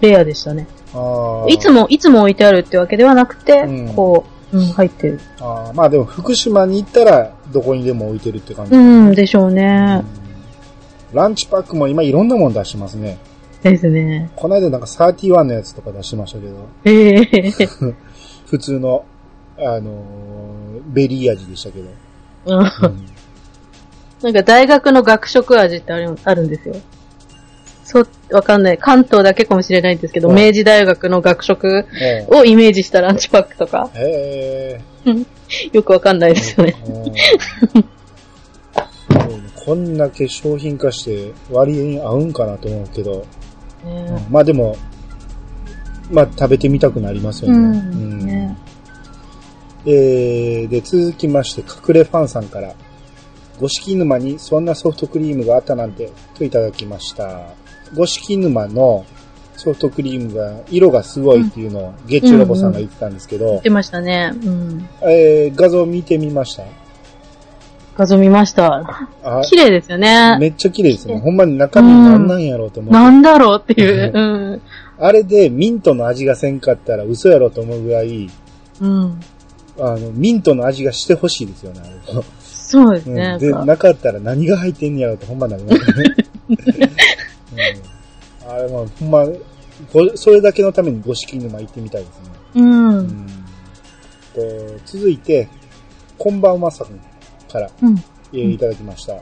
[0.00, 0.66] レアでしたね。
[1.48, 5.20] いつも、いつも置いてあるってわけではなくて、うんこう、うん、入ってる。
[5.40, 8.74] ああ、まあでも福島に行ったらどこにでも置いてるって感じ。
[8.74, 8.78] う
[9.10, 10.02] ん、でしょうね。
[10.16, 10.21] うん
[11.12, 13.18] ランチパックも今いろんなもん出してますね。
[13.62, 14.30] ですね。
[14.34, 17.52] この間なんか31のやつとか出してましたけど、ええ
[18.46, 19.04] 普通の、
[19.58, 21.88] あのーベリー味でしたけど。
[22.46, 23.06] うんうん
[24.22, 26.76] なんか大学の学食味ってあるあるんですよ。
[27.84, 28.78] そう、わかんない。
[28.78, 35.12] 関東だけかもしれないんですけど、うん明治大学の学食えをイメージしたランチパックとか、えへ
[35.72, 36.76] よくわかんないですよね。
[39.64, 43.24] こんだけ商品化して割に合うんかなと思うけど、
[43.84, 44.76] ねまあでも、
[46.10, 47.56] まあ食べてみたくなりますよね。
[47.56, 47.74] うん。
[47.74, 48.58] うんね
[49.84, 52.74] えー、で、続きまして、隠れファンさんから、
[53.58, 57.48] 五色沼にそんなソフトクリームがあったなんて、といただきました。
[57.94, 59.04] 五色沼の
[59.56, 64.32] ソフトクリームが、色がすごいっていうのを、ゲッチュラボさんが言ってたんですけど言っ、てましたね。
[64.44, 64.88] うん。
[65.02, 66.64] えー、画像見てみました
[67.96, 69.08] 画像見ました。
[69.22, 70.38] あ綺麗ですよね。
[70.38, 71.18] めっちゃ綺麗ですね。
[71.18, 72.98] ほんまに中身なんなんやろうと思って。
[72.98, 74.12] なんだろうっていう。
[74.14, 74.20] う
[74.56, 74.62] ん。
[74.98, 78.30] あれでミントの味がせんかったら嘘やろと思うぐらい、
[78.80, 79.20] うん。
[79.78, 81.80] あの、ミントの味がしてほしいですよね。
[81.80, 83.32] あれそうですね。
[83.34, 86.14] うん、で、なんかったら何が入ってんねやろってほんまなりますね。
[88.44, 89.26] うん、あれもほんま、
[89.92, 92.24] ごそれだけのために五色沼行ってみたいですね。
[92.54, 92.60] う。
[92.60, 93.26] うんん、
[94.34, 94.40] と
[94.86, 95.48] 続いて、
[96.16, 97.11] こんばんはさん
[97.52, 97.96] から、うん。
[98.32, 99.14] えーいただきました。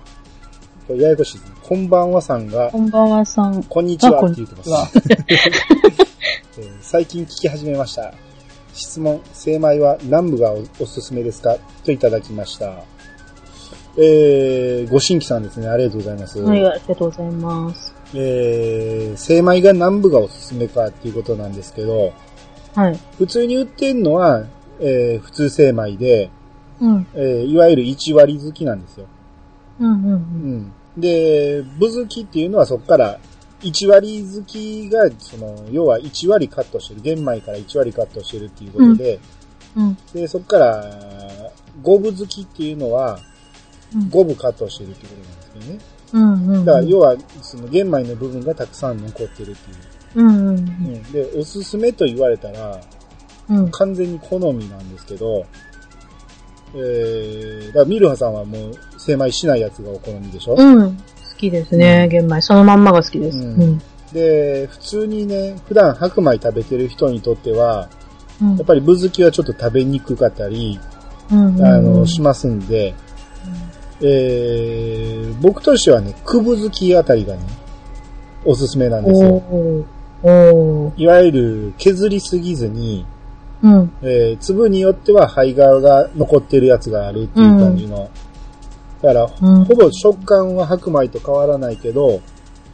[0.94, 1.56] ややこしいですね。
[1.62, 3.62] こんばんはさんが、こんばんはさん。
[3.64, 4.98] こんにちはって言ってます。
[6.58, 8.12] えー最近聞き始めました。
[8.74, 11.56] 質問、精米は何部がおおすすめですか？
[11.84, 12.72] といただきました。
[13.96, 15.68] えー、ご新規さんですね。
[15.68, 16.40] ありがとうございます。
[16.40, 17.94] はい、ありがとうございます。
[18.14, 22.12] えー、精米が何部がおすすめかっていうことなんですけど、
[22.74, 22.98] はい。
[23.18, 24.44] 普通に売ってんのは、
[24.80, 26.30] えー、普通精米で、
[26.80, 27.06] うん。
[27.14, 29.06] えー、いわゆる1割好きなんですよ。
[29.78, 30.72] うん、うん、うん。
[31.00, 33.18] で、部好きっていうのはそこから、
[33.62, 37.00] 1割好きが、その、要は1割カットしてる。
[37.02, 39.20] 玄米から1割カットしてるっていうことで、
[39.76, 39.88] うん。
[39.88, 39.98] うん。
[40.14, 40.84] で、そこから、
[41.82, 43.30] 5分好きっていうのは、うん
[43.92, 45.78] 5分カットしてるってことなんですけどね。
[46.12, 46.64] うん、うん。
[46.64, 49.74] だから、要は、その玄米の部分がたくさん残ってるってい
[50.22, 50.22] う。
[50.22, 50.58] うん、うん。
[50.58, 51.02] うん。
[51.12, 52.80] で、おすすめと言われたら、
[53.48, 53.70] うん。
[53.72, 55.44] 完全に好みなんですけど、
[56.74, 60.96] えー、だからミルハさんはもう精米しないやつがお好みでしょ、うん。
[60.96, 61.02] 好
[61.36, 62.40] きですね、玄米。
[62.40, 63.38] そのまんまが好きです。
[63.38, 63.82] ううんん。
[64.12, 67.88] で、普通にね、普段白米食べてる人にとっては、
[68.40, 70.80] うんやっぱりぶ好きはちょっと食べにくかったり、
[71.30, 71.62] うん。
[71.62, 72.94] あの、しますんで、
[74.02, 77.42] えー、僕としてはね、くぶ好きあたりがね、
[78.44, 79.42] おすすめなんですよ。
[80.96, 83.06] いわゆる削りすぎずに、
[83.62, 83.92] うん。
[84.02, 88.10] えー粒によっては胚芽が残ってるやつがあるっていう感じの。
[89.02, 92.20] だから、うんほぼ食感は白米と変わらないけど、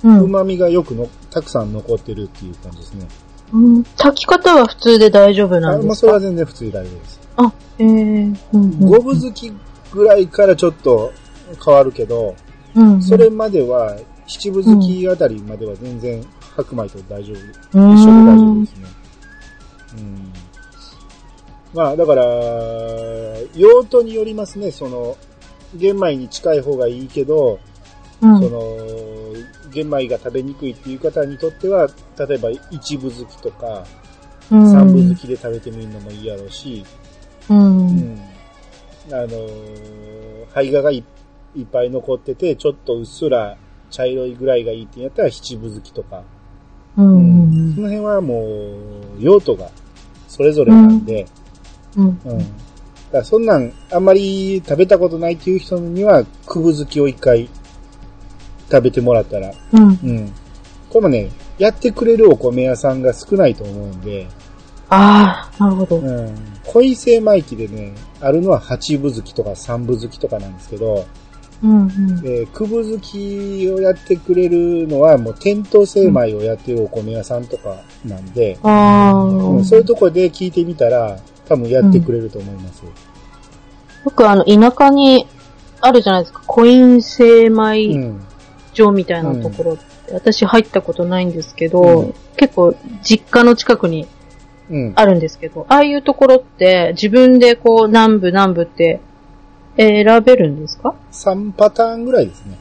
[0.05, 0.21] うん。
[0.25, 3.09] 旨味がよくの、たくさん残ってるっていう感じですね。
[3.53, 3.85] うん。
[3.97, 5.95] 炊き方は普通で大丈夫なあまあ、んですか？
[5.97, 7.21] それは全然普通に大丈夫です。
[7.37, 8.37] あ、ええー。
[8.53, 8.81] うん。
[8.81, 9.53] 五分好き
[9.93, 11.13] ぐらいからちょっと
[11.65, 12.35] 変わるけど、
[12.75, 13.03] うん。
[13.03, 13.97] それまでは、
[14.27, 16.21] 七分好きあたりまでは全然
[16.57, 17.33] 白米と大丈
[17.73, 17.81] 夫。
[17.81, 18.87] うん、一緒で大丈夫ですね。
[19.97, 20.26] うん。
[21.77, 22.25] まあ、だから、
[23.55, 25.19] 用途によりますね、その、
[25.75, 27.61] 玄米に近い方がいいけど、
[28.23, 28.41] うん。
[28.41, 28.61] その、
[29.71, 31.87] 玄米が食べにくいっていう方にとっては、
[32.19, 33.85] 例えば一部好きとか、
[34.51, 36.83] うん、三部好きで食べてみるのもいいやろうし、
[37.51, 37.89] うん。
[37.89, 38.21] うん。
[39.11, 41.05] あのー、胚芽がい
[41.55, 43.59] いっぱい残ってて、ちょっとうっすら
[43.91, 46.23] 茶色いぐらいがいいってやったら七分好きとか、
[46.97, 47.75] うん。
[47.75, 48.47] その辺はも
[49.19, 49.69] う、用途が
[50.27, 51.27] それぞれなんで、
[51.97, 52.21] うん。
[52.25, 52.39] うん。
[52.39, 52.49] だか
[53.13, 57.49] らそんなん、あんまり食べたことないっていう人には、くぶ好きを一回
[58.71, 59.83] 食べてもらったら、うん。
[59.83, 60.33] うん。
[60.91, 64.27] これもね、やってくれるお米屋さんが少ないと思うんで、
[64.89, 65.97] ああ、なるほど。
[65.99, 66.35] うん。
[66.65, 71.07] 恋精米機でね、あるのは八分好きとか三分好きとかなんですけど、
[71.63, 71.81] うん。
[71.83, 71.91] うん。
[72.25, 82.83] えー、くぶ好きをやってくれるのはもう店頭精米をやってるお米屋さんとかなんで、ああ、うんそういうとこで聞いてみたら、多分やってくれると思います。
[82.85, 85.27] よくあの、田舎に
[85.81, 86.43] あるじゃないですか。
[86.47, 88.21] コイン精う米ん。
[88.75, 94.07] 場みたいなところって、私入ったことないんですけど、うん結構実家の近くに
[94.69, 94.93] うん。
[94.95, 99.01] あるんですけど、ああいうところって自分でこう南部南部って
[99.79, 102.59] 選べるんですか？3パターンぐらいですね。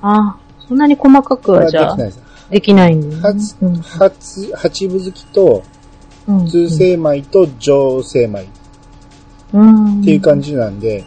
[0.00, 2.22] あそんなに細かくはじゃあできない、です。
[2.50, 5.77] できないんだよね初、うん初、八分好きと、うん
[6.48, 8.46] 通精米と上精米っ
[9.54, 11.04] うんていう感じなんで、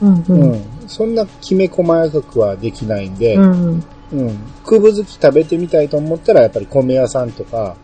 [0.00, 0.64] うんううんん。
[0.86, 4.36] そんなきめ細かくはできないんで、うんうん。
[4.64, 7.76] くぶ好き食べてみたいと思ったら、やっぱり米屋さんとか、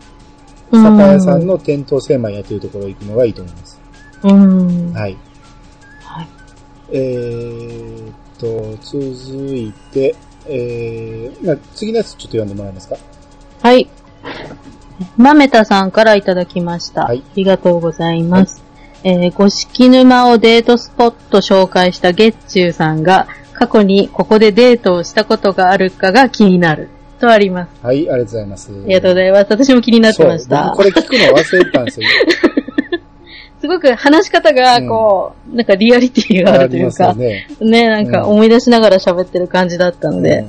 [0.71, 3.81] うん酒屋さんの店頭精米やってるところ行くのがいいと思います。
[4.25, 5.17] うんはい。
[6.03, 6.29] はい
[6.93, 10.15] えーっと、続いて、
[10.47, 12.97] えー、な次のやつちょっと読んでもらえますか？
[13.63, 13.89] はい。
[15.17, 17.05] まめたさんからいただきました。
[17.05, 18.63] はいありがとうございます。
[19.05, 26.89] えー、五色沼をデートスポット紹介した月中さんが、過去にここでデートをしたことがあるかが気になる。
[27.19, 27.87] とあります。
[27.87, 28.71] はい、ありがとうございます。
[28.71, 29.47] ありがとうございます。
[29.49, 30.77] 私も気になってました僕。
[30.77, 32.09] これ聞くの忘れてたんですよ。
[33.61, 37.89] すごく話し方が、こう、なんかリアリティがあるというか、ねね。
[37.89, 40.45] なんか思い出しながら喋ってる感じだったので、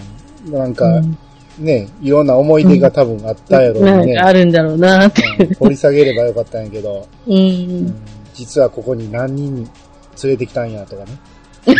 [0.45, 1.17] うんなんか、うん
[1.59, 4.13] ね、いろんな思い出が多分あったやろうにね。
[4.13, 5.23] なんかあるんだろうなって。
[5.39, 7.95] うん掘り下げればよかったんやけど、ううんん。
[8.33, 9.55] 実はここに何人
[10.23, 11.11] 連れてきたんやとかね。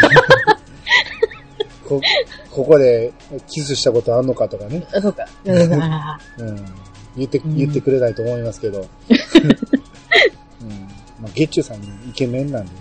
[1.88, 2.02] こ
[2.52, 3.14] ここで
[3.48, 4.84] キスしたことあんのかとかね。
[4.94, 5.26] あ、そうか。
[5.46, 5.58] うん
[7.16, 8.80] 言って、うん言ってくれないと思いますけど。
[10.62, 10.70] うん
[11.22, 12.72] まあ、ゲッチュさんイケメンなんで、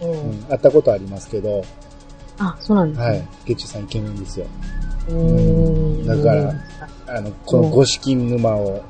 [0.00, 1.62] ーううんん、会ったことありますけど、
[2.38, 3.06] あ、そうなんですね。
[3.06, 3.28] はい。
[3.44, 4.46] ゲッチュさんイケメンですよ。
[6.06, 6.54] だから
[7.12, 8.84] あの、この五色沼を、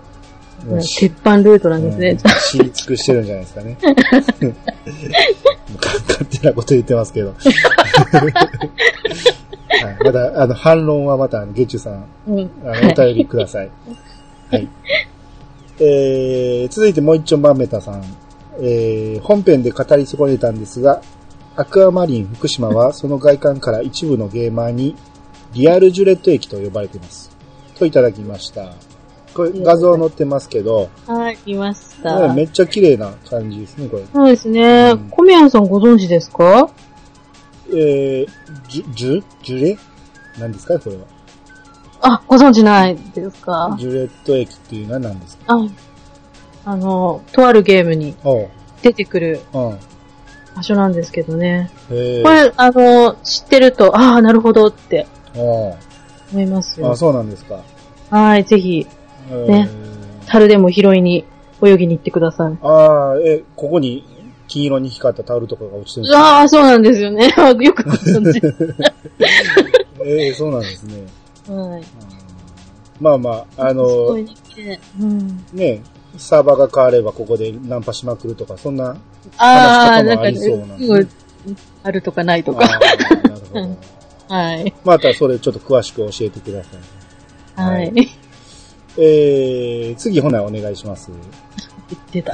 [0.79, 2.11] 鉄板ルートなんですね。
[2.11, 2.19] うん
[2.51, 3.79] 知り尽くしてるんじゃないですかね。
[5.81, 7.33] 勝手なこと言ってますけど。
[7.41, 7.41] は
[9.93, 12.51] い、まだ、あの、反論はまた、ゲッチュさん、うん。
[12.65, 13.71] あの、お便りください。
[14.51, 14.69] はい。
[15.79, 18.03] えー、続いてもう一丁マンメタさん。
[18.61, 21.01] えー、本編で語り損ねたんですが、
[21.57, 24.95] アクアマリン福島はその外観から一部のゲーマーに
[25.53, 27.31] リアルジュレット駅と呼ばれています。
[27.79, 28.73] といただきました。
[29.35, 32.29] これ画像載ってますけど、はい、いました。
[32.29, 34.05] ねめっちゃ綺麗な感じですね、これ。
[34.13, 35.09] そうですねうん。
[35.11, 36.71] 小宮さんご存知ですか？
[37.69, 38.27] えー、
[38.69, 39.79] ジュ、ジュ、ジュレ？
[40.39, 41.03] 何ですかこれは。
[42.03, 43.77] あ、ご存知ないですか？
[43.79, 45.45] ジュレット駅っていうのは何ですか？
[45.55, 45.69] あ、
[46.65, 48.17] あの、とあるゲームに。
[48.83, 49.79] 出てくるうん。
[50.57, 51.71] 場所なんですけどね。
[51.89, 55.77] これ、あの、知ってると、ああ、なるほどって思
[56.41, 56.97] いますあ、よ。
[56.97, 57.61] そうなんですか。
[58.11, 58.87] はい、ぜひ、
[59.31, 59.69] えーね
[60.27, 61.25] 樽でも拾いに
[61.63, 62.57] 泳ぎに行ってください。
[62.63, 64.05] ああ、え、ここに
[64.47, 66.39] 金色に光ったタオルとかが落ちてるんですか？
[66.39, 67.27] ああ、そうなんですよね。
[67.61, 68.41] よくご存知。
[70.05, 71.03] ええそうなんですね。
[71.49, 71.81] はい。
[71.81, 71.85] うん
[73.01, 75.45] まあまあ、あの、うん。
[75.55, 75.81] ね、
[76.19, 78.95] サーバーが変わればここでナンパしまくるとか、そんな
[79.39, 81.07] ああ、話し方なんかもありそうなんね、ですね
[81.47, 82.67] うんあるとかないとあか。
[82.67, 83.77] ーなるほど。
[84.31, 84.73] はい。
[84.85, 86.71] またそれちょっと詳しく教えてくださ
[87.57, 87.61] い。
[87.61, 88.09] ははいい。
[88.97, 91.11] えー、次ほなお願いします。
[92.13, 92.33] 出た。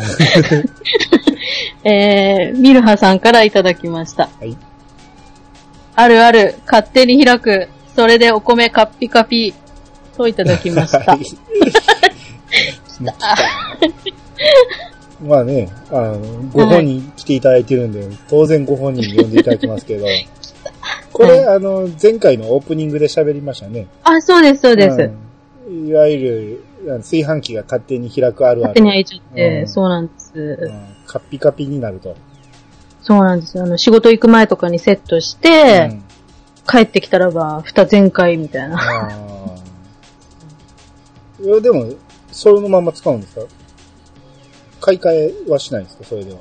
[1.84, 4.28] えー、ミルハさんからいただきました。
[4.38, 4.56] はい。
[5.94, 7.68] あるある、勝手に開く。
[7.94, 9.54] それでお米カッピカピ。
[10.16, 11.18] といただきました
[15.22, 16.18] まあね、あの、
[16.52, 20.06] ご本人来ていただいてるんで、当然ご本人呼んでいただきますけど、
[21.12, 23.86] これ、あの、前回のオープニングで喋りましたね。
[24.04, 24.96] あ、そうです、そうです。
[24.98, 28.68] うんいわゆる、炊飯器が勝手に開くあるある。
[28.68, 30.72] 勝手に開いちゃって、うんそうなんです、うん
[31.06, 32.14] カッピカピになると。
[33.02, 33.64] そうなんですよ。
[33.64, 36.04] あの、仕事行く前とかにセットしうて、ん
[36.68, 38.78] 帰ってきたらば、蓋全開みたいな。
[41.42, 41.86] いやでも、
[42.30, 43.42] そのまま使うんですか？
[44.80, 46.04] 買い替えはしないんですか？
[46.04, 46.38] それでは。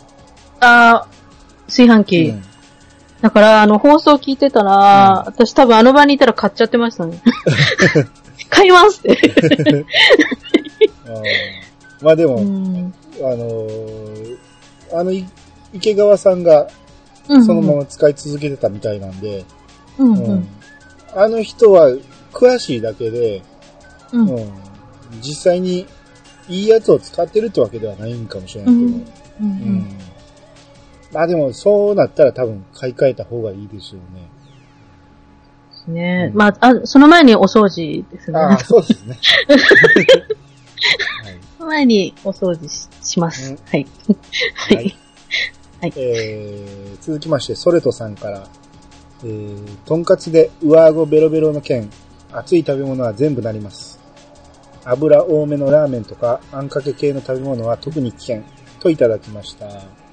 [0.60, 2.34] あー炊飯器。
[3.26, 5.34] うんだから、あの、放送聞いてたら、うん。
[5.34, 7.24] 私多分あの場にいたら買っちゃってましたね。
[8.52, 9.86] 買いますって。
[12.04, 12.94] まあでも、うん。
[13.18, 14.38] あのー
[14.94, 15.26] あの、い
[15.74, 16.68] 池川さんが
[17.28, 19.44] そのまま使い続けてたみたいなんで、
[19.98, 20.36] うんううん。
[20.36, 20.48] ん
[21.16, 21.90] あの人は
[22.32, 23.42] 詳しいだけで、
[24.12, 24.30] うん。
[24.30, 24.54] うん。
[25.22, 25.88] 実際に
[26.48, 29.00] いいやつを使ってるってわけではないんかもしれないけど、うんう
[29.40, 30.05] うんん
[31.16, 34.00] まあでもそうなったら多分買い替えた方がいいでしょ
[35.88, 36.04] うね。
[36.28, 38.38] ねうんまあ、あ、その前にお掃除ですね。
[38.38, 39.18] ああ、そうですね。
[41.58, 43.52] その前にお掃除しします。
[43.52, 43.88] うんはい。
[44.56, 44.76] はい。
[44.76, 44.96] はい。
[45.80, 48.50] はいえー、続きまして、ソレトさんから、
[49.24, 51.90] えー、とんかつで上顎ベロベロの剣、
[52.34, 54.02] 熱い食べ物は全部なります。
[54.84, 58.44] 油多めのラーメンとか、あんかけ系の食べ物は特に危険、
[58.82, 60.05] といただきました。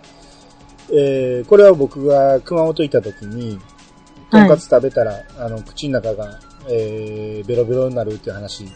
[0.95, 3.59] えー、これは僕が熊本行った時に、
[4.31, 6.39] とんかつ食べたら、あの、口の中が、
[6.69, 8.67] えー、ベロベロになるっていう話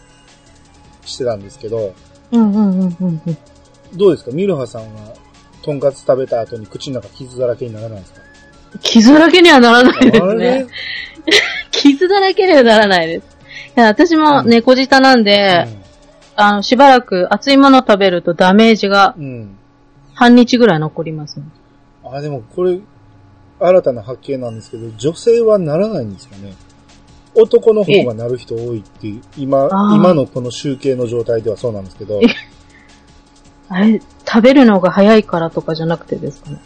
[1.05, 1.95] してたんですけど、
[2.33, 3.37] うんうんうんうんうん。
[3.95, 4.31] どうですか？
[4.33, 5.15] ミルハさんは、
[5.63, 8.21] とんかつ食べた後に口の中傷だらけにならないですか？
[8.81, 10.67] 傷だらけにはならないですね。
[11.71, 13.37] 傷だらけにはならないです。
[13.77, 15.67] いや私も猫舌なんで、
[16.35, 19.25] あの、しばらく熱いもの食べるとダメージがうん。
[19.25, 19.57] うん。
[20.15, 21.45] 半日ぐらい残りますね。
[22.13, 22.79] あ、でもこれ、
[23.59, 26.55] 新たな発見なんですけど、女性はならないんですかね
[27.35, 32.21] 男の方がなる人多いっていう、今今のこの集計の状態ではそうなんですけど、
[33.69, 36.59] あれ、食べるのが早いからとかじゃなくてですかね。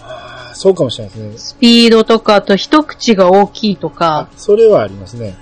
[0.00, 1.38] あーそうかもしれないですね。
[1.38, 5.36] スピードとか、あと一口が大きいとあか、、それはありますね。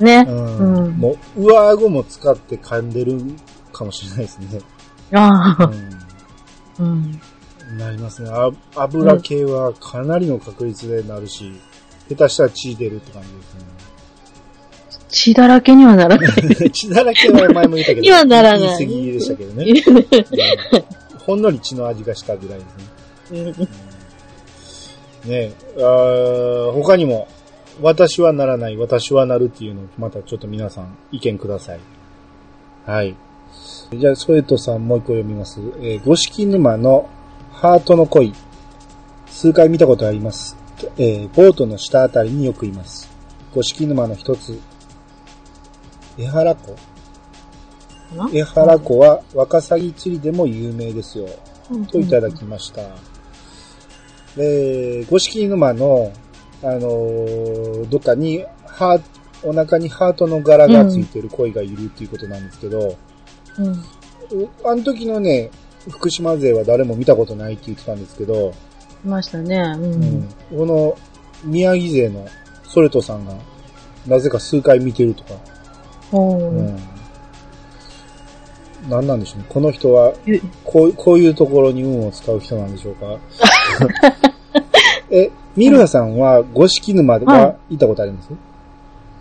[0.00, 0.26] ね。
[0.28, 0.56] うん。
[0.86, 3.20] うんもう、上顎も使って噛んでる
[3.72, 4.60] かもしれないですね。
[5.12, 7.20] ああ、ううん。
[7.74, 7.78] ん。
[7.78, 8.30] なりますね。
[8.30, 11.52] あ油系はかなりの確率でなるし、
[12.08, 13.28] 下手したら血出るって感じ
[15.08, 16.42] 血だらけにはならない。
[16.42, 16.70] ですね。
[16.70, 19.64] 血だらけは前も言ったけど、にはならない言い過ぎでしたけどね。
[19.86, 22.64] う んほんのり血の味がしたぐらいで
[23.28, 23.54] すね。
[23.58, 23.68] うん
[25.26, 27.26] ねえ、他にも、
[27.82, 31.80] 私はならない、私はなるっていうのを、またちょっと皆さん意見ください。
[32.86, 33.16] はい。
[33.92, 35.60] じゃあ、ソエトさんもう一個読みます。
[35.80, 37.08] えー、五色沼の
[37.56, 38.34] ハートの恋。
[39.28, 40.58] 数回見たことあります。
[40.98, 43.10] えーボートの下あたりによくいます。
[43.54, 44.60] 五色沼の一つ。
[46.18, 46.76] 江原湖
[48.30, 51.26] 江原湖はワカサギ釣りでも有名ですよ。
[51.90, 52.82] といただきました。
[54.36, 56.12] で、五色沼の、
[56.62, 59.02] あのーどっかに、ハー
[59.48, 62.98] お腹にハートの柄がついてる鯉がいるっていうことなんですけど、
[63.56, 63.72] うん。
[63.72, 65.50] うあの時のね、
[65.90, 68.52] 福島勢は誰も見たことないって言ってたんですけど、
[69.04, 69.56] いましたね。
[69.78, 70.28] ううんん。
[70.50, 70.96] この
[71.44, 72.26] 宮城勢の
[72.64, 73.34] ソレトさんが、
[74.06, 75.34] なぜか数回見てるとか、
[76.12, 76.78] うん。
[78.88, 79.46] 何なんでしょうね。
[79.48, 83.18] この人はゆこう、こういうところに運を使う人なんでしょうか
[85.10, 88.28] え、ミルハさんは五色沼は行ったことあります、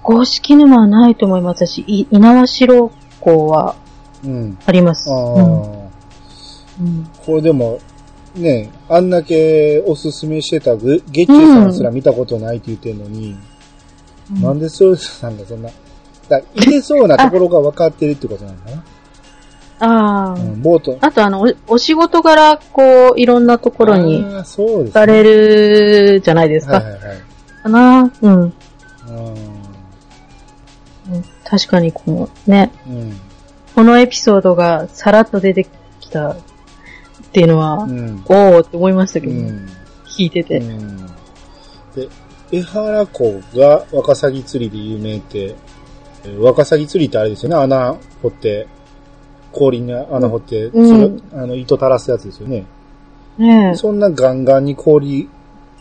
[0.03, 3.75] 五色沼はないと思いますし、い猪苗代湖は
[4.23, 4.57] うん。
[4.65, 5.11] あります。
[5.11, 5.84] ああ、うん
[6.79, 7.79] うんこれでも、
[8.35, 15.69] ね、あんだけおすすめしてたグゲッチュさんすら見たことないって言ってるのに、うんなんでソレトさんがそんな、
[16.27, 18.83] だいけそうなところが分かってるってことなのかな、
[19.77, 20.97] ああ、うん、ボート。
[20.99, 24.85] あとあの、おお仕事柄、こう、いろんなところにあーそうです、ね。
[24.85, 26.77] 行かれるじゃないですか。
[26.77, 27.17] はいはいはい。
[27.61, 28.11] かな？
[28.21, 28.41] うん。
[28.41, 28.53] う
[31.11, 32.91] うん確かにこの、ね、ん。
[32.91, 33.19] うん。
[33.75, 35.67] このエピソードがさらっと出て
[35.99, 36.35] きた
[37.35, 38.23] っていうのは、うん。
[38.27, 39.67] おーって思いましたけど、うん。
[40.05, 40.59] 聞いてて。
[40.59, 41.05] うん。
[41.93, 42.07] で、
[42.53, 45.53] 江原湖がワカサギ釣りで有名って、
[46.23, 48.67] えーワカサギ釣りってあれですよね、穴掘って、
[49.51, 50.71] 氷に穴掘って、
[51.33, 52.63] あの、糸垂らすやつですよね。
[53.37, 55.27] ねえ、そんなガンガンに氷、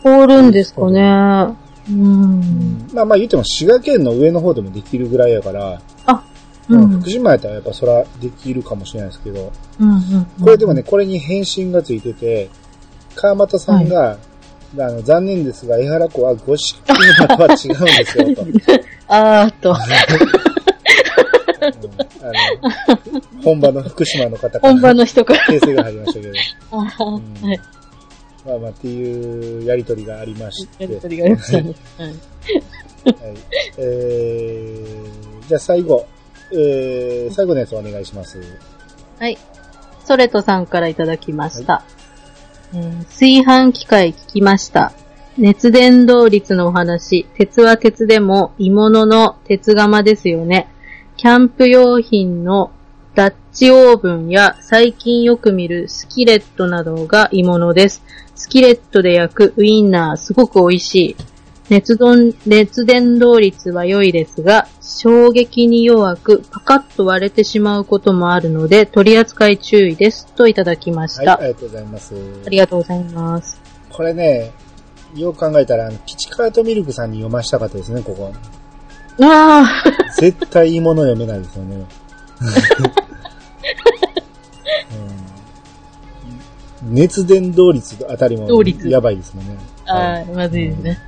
[0.03, 1.55] 凍るんですかね。
[1.89, 2.89] うん。
[2.93, 5.79] まあまあ言っても滋賀県の上の方でもできるぐらいやから、うん。
[6.69, 10.25] うん福島やったらやっぱそらできるかもしれないですけど、うんうん。
[10.43, 12.49] これでもね、これに返信がついてて、
[13.15, 14.17] 川又さんが、
[14.77, 18.41] あの残念ですが、江原湖は五色沼とは違うんですよ、と。
[18.41, 18.53] う ん
[19.07, 19.83] あーっと、あの
[23.43, 25.39] 本場の福島の方から本場の人から。
[25.47, 26.33] 訂正が入りましたけど、
[26.71, 26.85] うん
[27.47, 27.59] はい。
[28.45, 31.73] まあまあっていうやりとりがありまして、やりとりがありましたね。
[31.97, 32.07] はい。
[32.07, 32.15] はい
[33.77, 36.05] えー、じゃあ最後、
[36.51, 38.39] えー、最後のやつお願いします。
[39.19, 39.37] はい。
[40.03, 41.83] ソレトさんからいただきました。
[42.73, 44.91] えー炊飯機械聞きました。
[45.37, 50.69] 熱伝導率のお話、鉄は鉄でも鋳物の鉄釜ですよね。
[51.17, 52.71] キャンプ用品の
[53.15, 58.03] ダッチオーブンや最近よく見るスキレットなどが鋳物です。
[58.35, 61.15] スキレットで焼くウインナーすごく美味しい。
[61.69, 70.27] 熱伝熱伝導率は良いですが、衝撃に弱くパカッと割れてしまうこともあるので、取り扱い注意です。
[70.35, 71.39] といただきましはい、た。
[71.39, 72.15] ありがとうございます。
[72.45, 73.59] ありがとうございます。
[73.89, 74.51] これね、
[75.15, 78.31] よく考えたら、あのピチカートミルクさんに読ましたかったですね、ここ。
[79.23, 79.83] あ
[80.19, 81.85] 絶対いいもの読めないですよね。
[86.83, 88.47] うん、熱伝導率あたりも
[88.83, 89.57] やばいですもんね。
[89.85, 90.99] あ、ああ、まずいですね。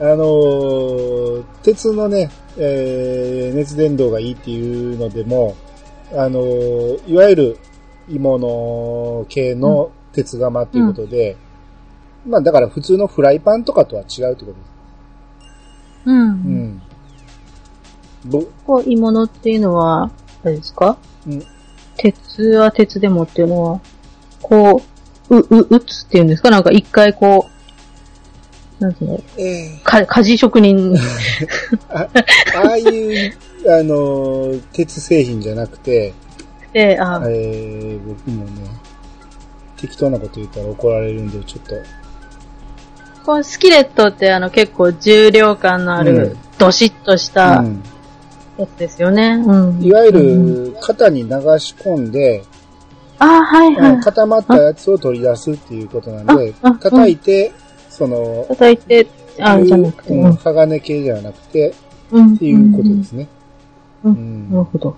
[0.00, 5.56] あのー鉄のね、えー熱伝導がいいっていうのでも、
[6.12, 7.58] あのーいわゆる
[8.08, 11.36] 芋の系の鉄釜っていうことで、
[12.26, 14.56] まあだから普通のフライパンとかとは違うってことです。
[16.06, 16.18] うん。
[16.20, 16.82] うん。
[18.24, 20.96] ぼ、こう、鋳物っていうのは、あれですか？
[21.26, 21.42] うん。
[21.96, 23.80] 鉄は鉄でもっていうのは、
[24.40, 24.82] こ
[25.28, 26.50] う、う、う、打つっていうんですか？
[26.50, 27.50] なんか一回こう、
[28.78, 29.20] なんていうの？
[29.36, 29.80] ええ。
[29.82, 30.96] か、鍛冶職人。
[31.88, 32.08] あ
[32.54, 33.32] あいう、
[33.66, 36.14] あのー、鉄製品じゃなくて、
[36.72, 38.50] で、あ、えー、僕もね、
[39.76, 41.74] 適当なこと言ったら怒られるんで、ちょっと、
[43.24, 46.06] このスキレットってあの結構重量感のあうん。
[46.06, 47.82] る、どしっとしたうん。
[48.58, 49.42] やつですよね。
[49.44, 49.82] うん。
[49.82, 50.72] いわゆうん。
[50.72, 52.44] る、型に流し込んで、
[53.18, 53.92] あ、はいはい。
[53.94, 54.00] うん。
[54.00, 57.52] 固まったやつを取り出すっていうことなんでああ、叩いて、
[57.98, 59.08] その、叩いて、
[59.40, 61.74] あ、じゃなくて、うん、鋼系じゃなくて、
[62.12, 62.34] うん。
[62.34, 63.28] っていうことですね。
[64.04, 64.96] ううんなるほど。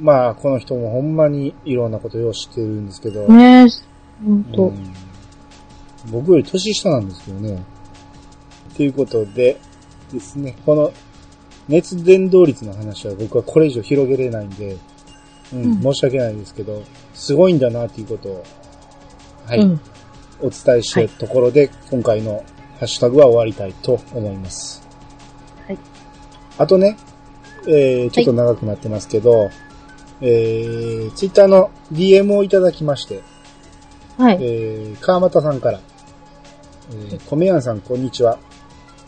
[0.00, 3.66] まあ、この人もほんまにいろんなことを知ってるんですけど、ねえ、
[4.24, 4.66] ほんうと。
[4.66, 4.94] ん
[6.10, 7.62] 僕より年下なんですけどね。
[8.76, 9.58] ということで
[10.12, 10.92] ですね、この
[11.68, 14.76] 熱伝導率の話は僕はこれ以上広げれないんで、
[15.52, 16.82] うんうん申し訳ないですけど、
[17.14, 18.44] すごいんだなっていうことを、
[19.46, 19.80] はい、うん。
[20.40, 22.44] お伝えしたいところで、今回の
[22.78, 24.86] ハッシュタグは終わりたいと思います。
[25.66, 25.78] はい。
[26.58, 26.96] あとね、
[27.66, 29.50] えー、ちょっと長くなってますけど、
[30.20, 33.22] えー、ツイッターの DM をいただきまして、
[34.18, 34.38] はい。
[34.40, 35.80] えー、川又さんから、
[36.90, 38.38] えー、米やんさんこんにちは。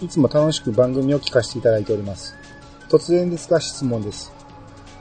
[0.00, 2.36] いつも楽しく番組を聞かせていただいております。
[2.88, 4.32] 突然ですが質問です。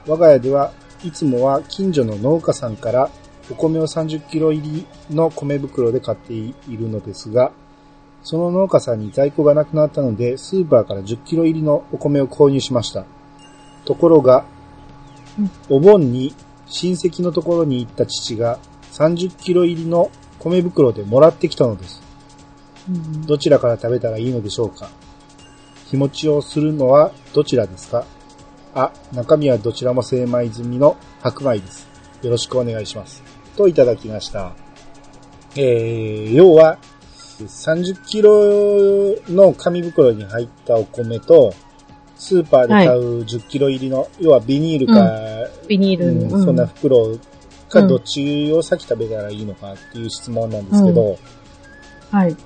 [0.06, 0.72] 我が家では
[1.04, 3.10] いつもは近所の農家さんから
[3.50, 7.52] お米を30キロ入りの米袋で買っているのですが、
[8.22, 13.04] その農家さんに在庫がなくなったので、スーパーから10キロ入りのお米を購入しました。
[13.84, 14.44] ところが、
[15.38, 16.34] うんお盆に
[16.66, 18.58] 親戚のところに行った父が
[18.92, 22.02] 30キロ入りの米袋でもらってきたのです。
[22.88, 24.90] うんどちらから食べたらいいのでしょうか
[25.86, 28.04] 日持ちをするのはどちらですか
[28.74, 31.88] あ、中身はどちらも精米済みの白米です。
[32.22, 33.27] よろしくお願いします。
[33.58, 34.52] といただきました。
[35.56, 36.78] えー、要は、
[37.40, 41.52] 30キロの紙袋に入ったお米と、
[42.16, 46.36] スーパーで買う10キロ入りの、要はビニールか、ビニールの。
[46.36, 47.16] うんそんな袋
[47.68, 51.18] かうんどっちを先食べたらいいのかっていう質問なんですけど、
[52.10, 52.36] はい。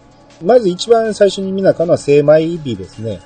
[0.43, 3.21] まず一番最初に見なかのは精米日ですね。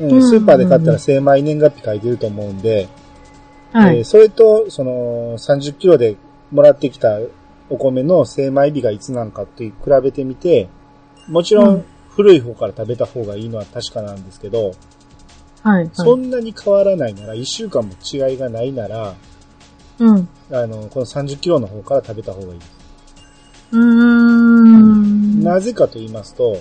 [0.00, 2.88] うんうんスーパーで買ったら精米年月日書いてると思うんで、
[3.72, 3.98] はい。
[3.98, 6.16] えーそれと、その、30キロで
[6.56, 7.18] もらってきた
[7.68, 10.68] お米の精米日がいつなんかって比べてみて、
[11.28, 14.72] もちろうんん古い方から食べた方がいいのは確かなんですけど、
[15.62, 15.90] はい。
[15.92, 19.14] そんなに変わらないなら、1週間も違いがないなら、
[19.98, 20.28] うん。
[20.50, 22.76] あの、この30キロの方から食べた方がいいです。
[23.72, 25.42] うーん。
[25.42, 26.56] なぜかと言いますと、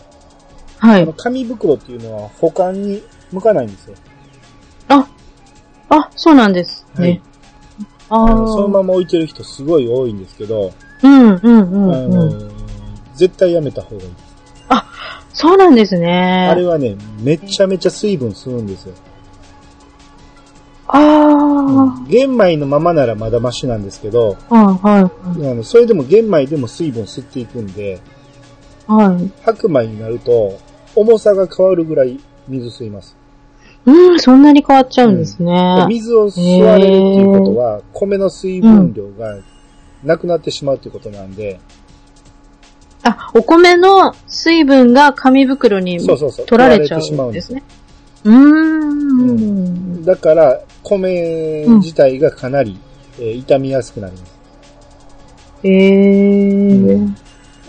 [0.80, 1.14] はいこの。
[1.14, 3.96] 紙袋っていうのは保管に向かないんですよ。
[4.90, 5.08] あ、
[5.90, 7.22] あ、そうなんですはいね。
[8.10, 8.36] あああ。
[8.36, 11.98] のそのまま置いてる人すごい多いんですけど、うん、うん、うあ
[12.34, 12.52] ん。
[13.16, 14.10] 絶対やめた方がいい。
[15.36, 16.48] そうなんですね。
[16.50, 18.96] あれはね、めちゃめちゃ水分吸うんですよ。
[20.88, 22.06] ああ。
[22.08, 28.00] 玄米のままならまだマシなんですけど、はい、はい、あのそれでも玄米でも水分吸っていくんで、
[28.88, 29.32] はい。
[29.44, 30.58] 白米になると
[30.96, 33.18] 重さが変わるぐらい水吸います。
[33.86, 35.86] うん、そんなに変わっちゃうんですね。
[35.88, 39.38] 水を吸われるっていうことは、米の水分量が
[40.04, 41.60] なくなってしまうっていうことなんで、
[43.04, 47.64] あ、お米の水分が紙袋にそうそうそう取られちゃうんでうんですすね。
[48.24, 48.36] うー
[50.00, 50.04] ん。
[50.04, 52.80] だから、米自体がかなり、
[53.20, 54.36] えー傷みやすくなります。
[55.64, 57.16] ええうん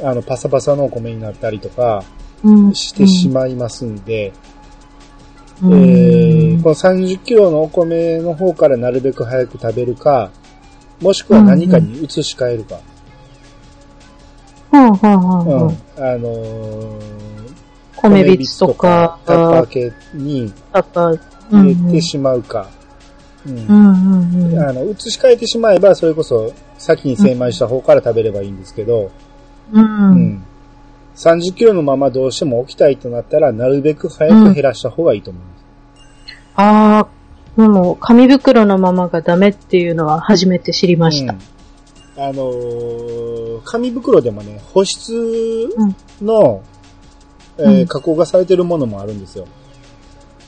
[0.03, 2.03] あの、パサパサのお米になったりとか
[2.43, 2.75] うん。
[2.75, 4.56] してしまいますんで、うん
[5.63, 10.31] えーこの30キロのお米の方からなるべく早く食べるか、
[11.01, 12.75] もしくは何かに移し替えるか。
[12.75, 12.81] は
[14.73, 16.13] あ、はあ、うんはあ。
[16.15, 17.27] あのー
[18.03, 20.53] 米びつとか、タッパー系に
[21.51, 22.69] 入れてしまうか。
[23.47, 24.59] うんうんうんうん。
[24.59, 29.11] あの、移し替えてしまえば、それこそ先に精米した方から食べればいいんですけど、
[29.73, 29.81] う。
[29.81, 30.45] うんん。
[31.17, 35.65] 30キロのままどうしても置きたいとなったら、なるべく早く減らした方がいいと思います。
[36.57, 41.33] ああ、でも、紙袋のままがダメっていうのは初めて知りました。
[41.33, 41.39] うん
[42.19, 45.69] あのー紙袋でもね、保湿
[46.23, 46.63] の、
[47.59, 49.47] えーうん加工がされてるものもあるんですよ。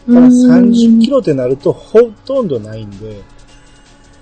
[0.09, 3.23] だん30キロってなるとほとんどないんで、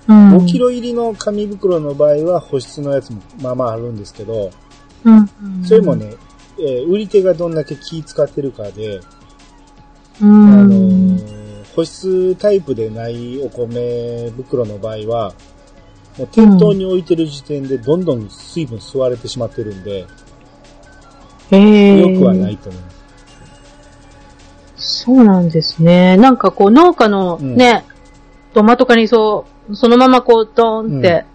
[0.07, 0.37] うん。
[0.37, 4.51] 5キロ入りの紙袋の場合は保湿のやつもまあまああるんですけど、
[5.05, 5.17] うん。
[5.17, 6.15] うんそれも、ね、
[6.59, 9.01] えー売り手がどんだけ気使ってるかで、う
[10.21, 11.17] あの
[11.75, 15.33] 保湿タイプでないお米袋の場合は、
[16.17, 20.07] もう店頭に置いてる時点でどんどん水分吸われてしまってるんで、
[21.51, 21.99] へえ。
[21.99, 22.97] 良くはないと思います。
[25.05, 26.17] そうなんですね。
[26.17, 27.85] なんかこう農家のね、
[28.53, 31.25] 土間とかにそう、そのままこうドーンって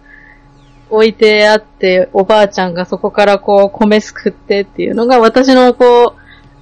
[0.95, 6.15] 置いてあって、おばあちゃんがそこからこう米すくってっていうのが私のこ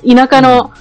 [0.03, 0.71] う、田舎の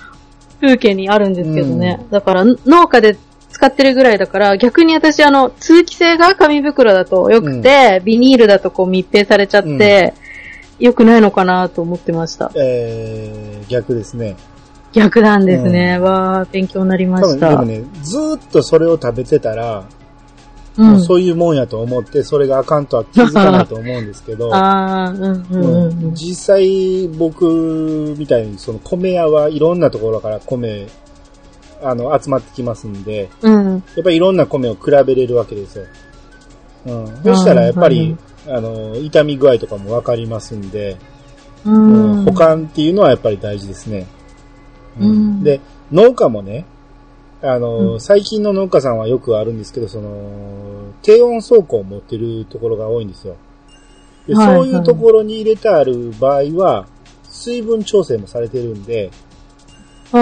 [0.61, 2.05] 風景にあるんですけどね。
[2.09, 3.16] うだから農家で
[3.51, 10.14] 使ってるぐらいだから、逆に私あの、通気性が紙袋だと良くて、ビニールだとこう密閉されちゃって、
[10.78, 12.51] 良くないのかなと思ってました。
[12.57, 14.36] えー、逆ですね。
[14.92, 15.98] 逆なんですね。
[15.98, 17.57] わー、勉強になりま多した。
[17.57, 19.84] 分でもね、ずーっとそれを食べてたら、
[20.80, 26.14] うもうんそういうもんやと思って、それがあかんとは気づかないと思うんですけど、 うんうんうんうん。
[26.14, 30.86] 実際僕みたいにその米屋はいろんなところから米、
[31.82, 33.72] あの、集まってきますんで、うん。
[33.94, 35.84] やっぱりいろんな米を比べれるわけですよ。
[36.86, 37.06] うん。
[37.24, 38.16] そしたらやっぱり、
[38.48, 40.96] あの、傷み具合とかもわかりますんで、
[41.66, 42.24] ううんん。
[42.24, 44.06] 保管っていうのはやっぱり大事ですね。
[44.98, 45.60] うんで、
[45.92, 46.64] 農家もね、
[47.43, 53.36] あの、うん最近の農家さんはよくあるんですけど、その、低温倉庫を持ってるところが多いんですよ。
[54.26, 56.86] ではいそういうところに入れてある場合は、
[57.24, 59.11] 水分調整もされてるんで、
[60.12, 60.18] そ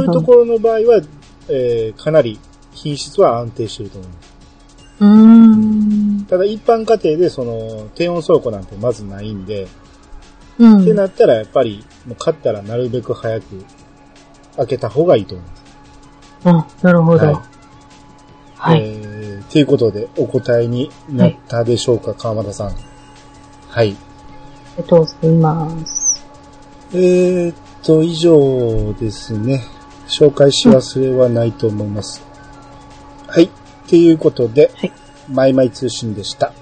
[0.00, 1.02] ういうところの場合は、
[1.48, 2.38] えーかなり
[2.72, 4.34] 品質は安定してると思います。
[5.00, 5.08] うー
[6.22, 6.26] ん。
[6.26, 9.68] ただ一般家庭でその低温倉庫なんてまずないんで、
[10.58, 10.82] うん。
[10.82, 13.64] ってなったらやっぱりもう買ったらなるべく早く
[14.56, 15.59] 開けた方がいいと思います。
[16.44, 17.26] あ、なるほど。
[17.26, 17.42] は
[18.56, 18.82] はいい。
[18.82, 22.74] えー、ということでお答えになったでしょうか、川又さん。
[23.68, 23.90] はい。
[23.90, 26.26] ありがとうございます。
[26.92, 29.64] えーっと、以上ですね。
[30.08, 32.22] 紹介し忘れはないと思います。
[33.26, 33.48] はい。
[33.88, 34.92] ということで、はい
[35.32, 36.52] マイマイ通信でした。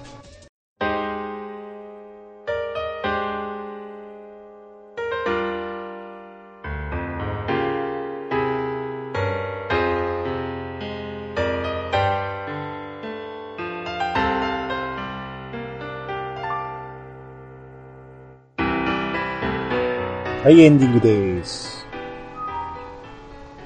[20.49, 21.85] はい、エンディングです。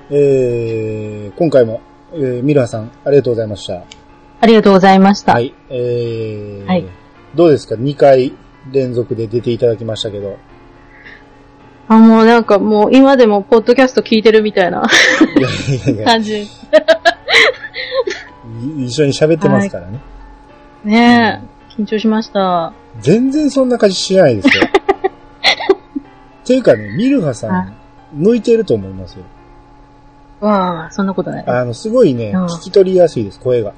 [0.10, 1.80] えー、今回も、
[2.12, 3.84] えー、ミルハさん、ありがとうございました。
[4.42, 5.32] ありがとうございました。
[5.32, 6.86] はい、えー、はい
[7.36, 8.34] どうですか ?2 回
[8.70, 10.38] 連続で出ていただきましたけど。
[11.88, 14.86] あ、もうなんかもう今でもポッドキャスト聞いてるみたいな
[16.04, 16.42] 感じ。
[16.42, 16.48] い
[18.84, 20.02] 一緒に喋ってますからね。
[20.84, 21.42] ね
[21.78, 22.74] え、緊張しました。
[23.00, 24.66] 全然そんな感じしないですよ。
[26.44, 27.74] っていうかね、ミルハさはん、
[28.14, 29.24] 向いてると思いますよ。
[30.42, 31.48] わあ、そんなことない。
[31.48, 33.74] あの、すごいね、うん聞き取りやすいです、声が。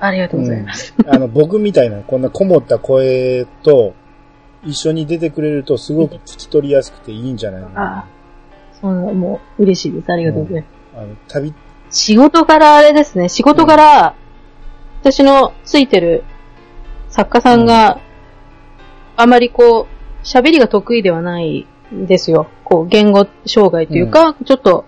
[0.00, 0.94] ありがとうございます。
[1.06, 3.94] あの、僕みたいな、こんなこもった声と、
[4.64, 7.68] 一緒に出てくれると、すごく聞き取りやすくていいんじゃないの？
[7.68, 8.06] かあな。
[8.80, 10.10] そんな、もう嬉しいです。
[10.10, 10.70] ありがとうございます。
[10.96, 11.54] あの、旅、
[11.90, 14.14] 仕事柄あれですね、仕事柄、
[15.02, 16.24] 私のついてる
[17.08, 18.00] 作家さんが、
[19.16, 22.48] あまりこう、喋りが得意ではないんですよ。
[22.64, 24.84] こう、言語障害というか、ちょっと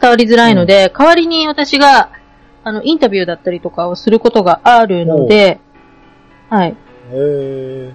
[0.00, 2.10] 伝わりづらいので、代わりに私が、
[2.64, 5.60] あの、インタビューだったりとかをすることがあるので、
[6.48, 6.76] はい。
[7.10, 7.92] え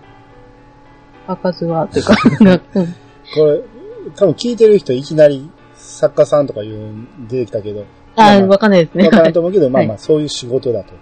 [1.28, 2.61] 開かずは、というか、うんー、
[3.36, 3.61] これ、
[4.15, 9.05] 多分聞いてる人いきなり作家さんとか言う、出てきたけど、まああ、まあわかんないですね。
[9.05, 10.93] わかんと思うけど、まあまあ、はいそういう仕事だと。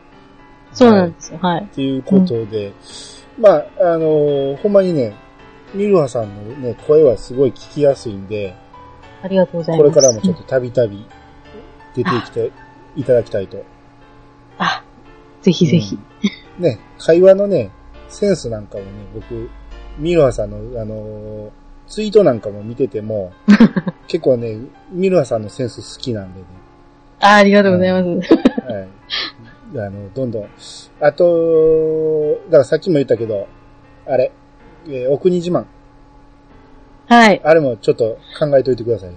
[0.73, 1.39] そうなんですよ。
[1.41, 1.63] はい。
[1.63, 2.73] っていうことで、
[3.39, 5.15] まあ、あのほんまにね、
[5.73, 8.55] ミルハさんのね、声はすごい聞きやすいんで、
[9.21, 9.95] ありがとうございこます。
[9.95, 11.05] れからもちょっとたびたび
[11.95, 12.51] 出てきて
[12.95, 13.63] いただきたいと。
[14.57, 14.83] あ、
[15.41, 15.97] ぜひぜひ。
[16.59, 17.71] ね、会話のね、
[18.09, 19.49] センスなんかもね、僕、
[19.97, 21.51] ミルハさんの、あの
[21.87, 23.31] ツイートなんかも見てても、
[24.07, 24.57] 結構ね、
[24.91, 26.45] ミルハさんのセンス好きなんでね、
[27.19, 28.33] あありがとうございます。
[28.33, 28.87] はい。
[29.75, 30.49] あの、どんどん。
[31.01, 33.47] あと、だからさっきも言ったけど、
[34.05, 34.31] あれ、
[34.87, 35.65] えーお国自慢。
[37.07, 37.41] はい。
[37.43, 39.11] あれもちょっと考えといてください。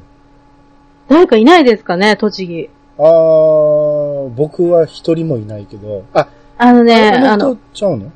[1.09, 2.71] 誰かいないですかね、栃木。
[2.99, 8.13] あー、僕は一人もいないけど、あ、あのね、あのちゃうの？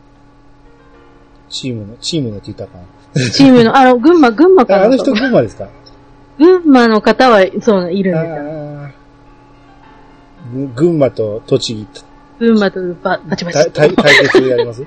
[1.48, 2.78] チームの、チームのって言ったか
[3.32, 4.84] チームの、あの、群馬、群馬かな。
[4.84, 5.68] あ、の人群馬ですか？
[6.38, 8.34] 群馬の方は、そう、いるんあです
[10.57, 10.68] よ。
[10.74, 12.05] 群馬と栃木
[12.38, 13.70] 群馬とババチバチ。
[13.72, 14.84] 対決やります？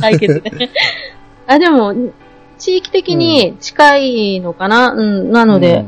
[0.00, 0.50] 対決で。
[1.46, 1.94] あ、でも、
[2.58, 5.84] 地域的に近いのかな、うん、なので、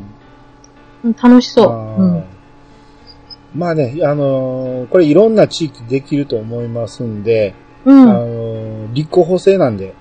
[1.04, 1.12] うん。
[1.12, 3.56] 楽しそう。
[3.56, 7.54] まあね、あのーこれいろんな地域できると思いますんで、
[7.84, 8.02] うん。
[8.02, 9.94] あのー立候補制なんで、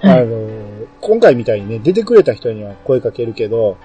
[0.00, 0.20] はい。
[0.22, 3.76] あのー今回みたいにね、出てくれた人には声かけるけど、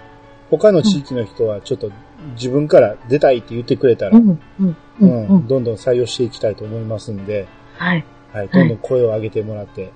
[0.50, 1.92] 他の地域の人はちょっと
[2.36, 5.48] 自分から出たいって言ってくれたら、うん、うん、う、うんうんん。
[5.48, 8.06] どんどん採用していきたいと思いますんで、はい。
[8.32, 9.92] はい、どんどん声を上げてもらって、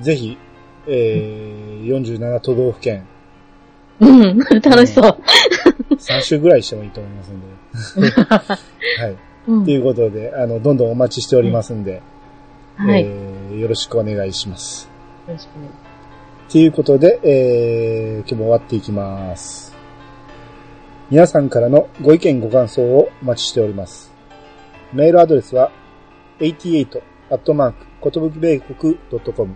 [0.00, 0.38] ぜひ、
[0.86, 3.06] えー、47都道府県、
[4.00, 5.18] うん、楽しそう。
[5.94, 8.08] 3週ぐらいしてもいいと思いますんで、
[9.02, 9.16] はい。
[9.48, 12.00] うんということで、あの、どんどんお待ちしておりますんで、
[12.76, 13.02] はい。
[13.02, 14.88] よえーよろしくお願いします。
[15.28, 15.68] ろしくね
[16.48, 19.74] ということで、えー、今日も終わっていきます。
[21.10, 24.12] 皆さんからのご意見ご感想をお待ちしております。
[24.92, 25.70] メールアドレスは、
[26.40, 28.98] 88アットマーク、ことぶき米国
[29.34, 29.54] .com。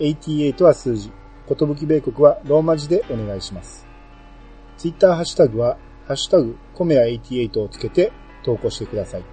[0.00, 1.12] 88は数字、
[1.46, 2.88] ことぶき米国はローマ字。
[2.88, 3.86] でお願いします。
[4.78, 5.76] ツイッターハッシュタグは、
[6.06, 8.10] ハッシュタグ、コメヤ88をつけて
[8.42, 9.24] 投稿してください。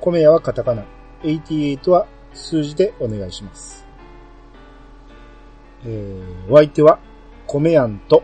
[0.00, 0.84] コメヤはカタカナ、
[1.22, 2.76] 88は数字。
[2.76, 3.84] でお願いします。
[5.84, 7.00] えー、お相手は、
[7.46, 8.22] コメヤンと、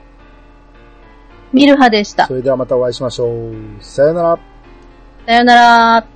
[1.52, 2.34] ミルハでしたそ。
[2.34, 3.54] れではまたお会いしましょう。
[3.80, 4.38] さよなら。
[5.26, 6.13] さよなら。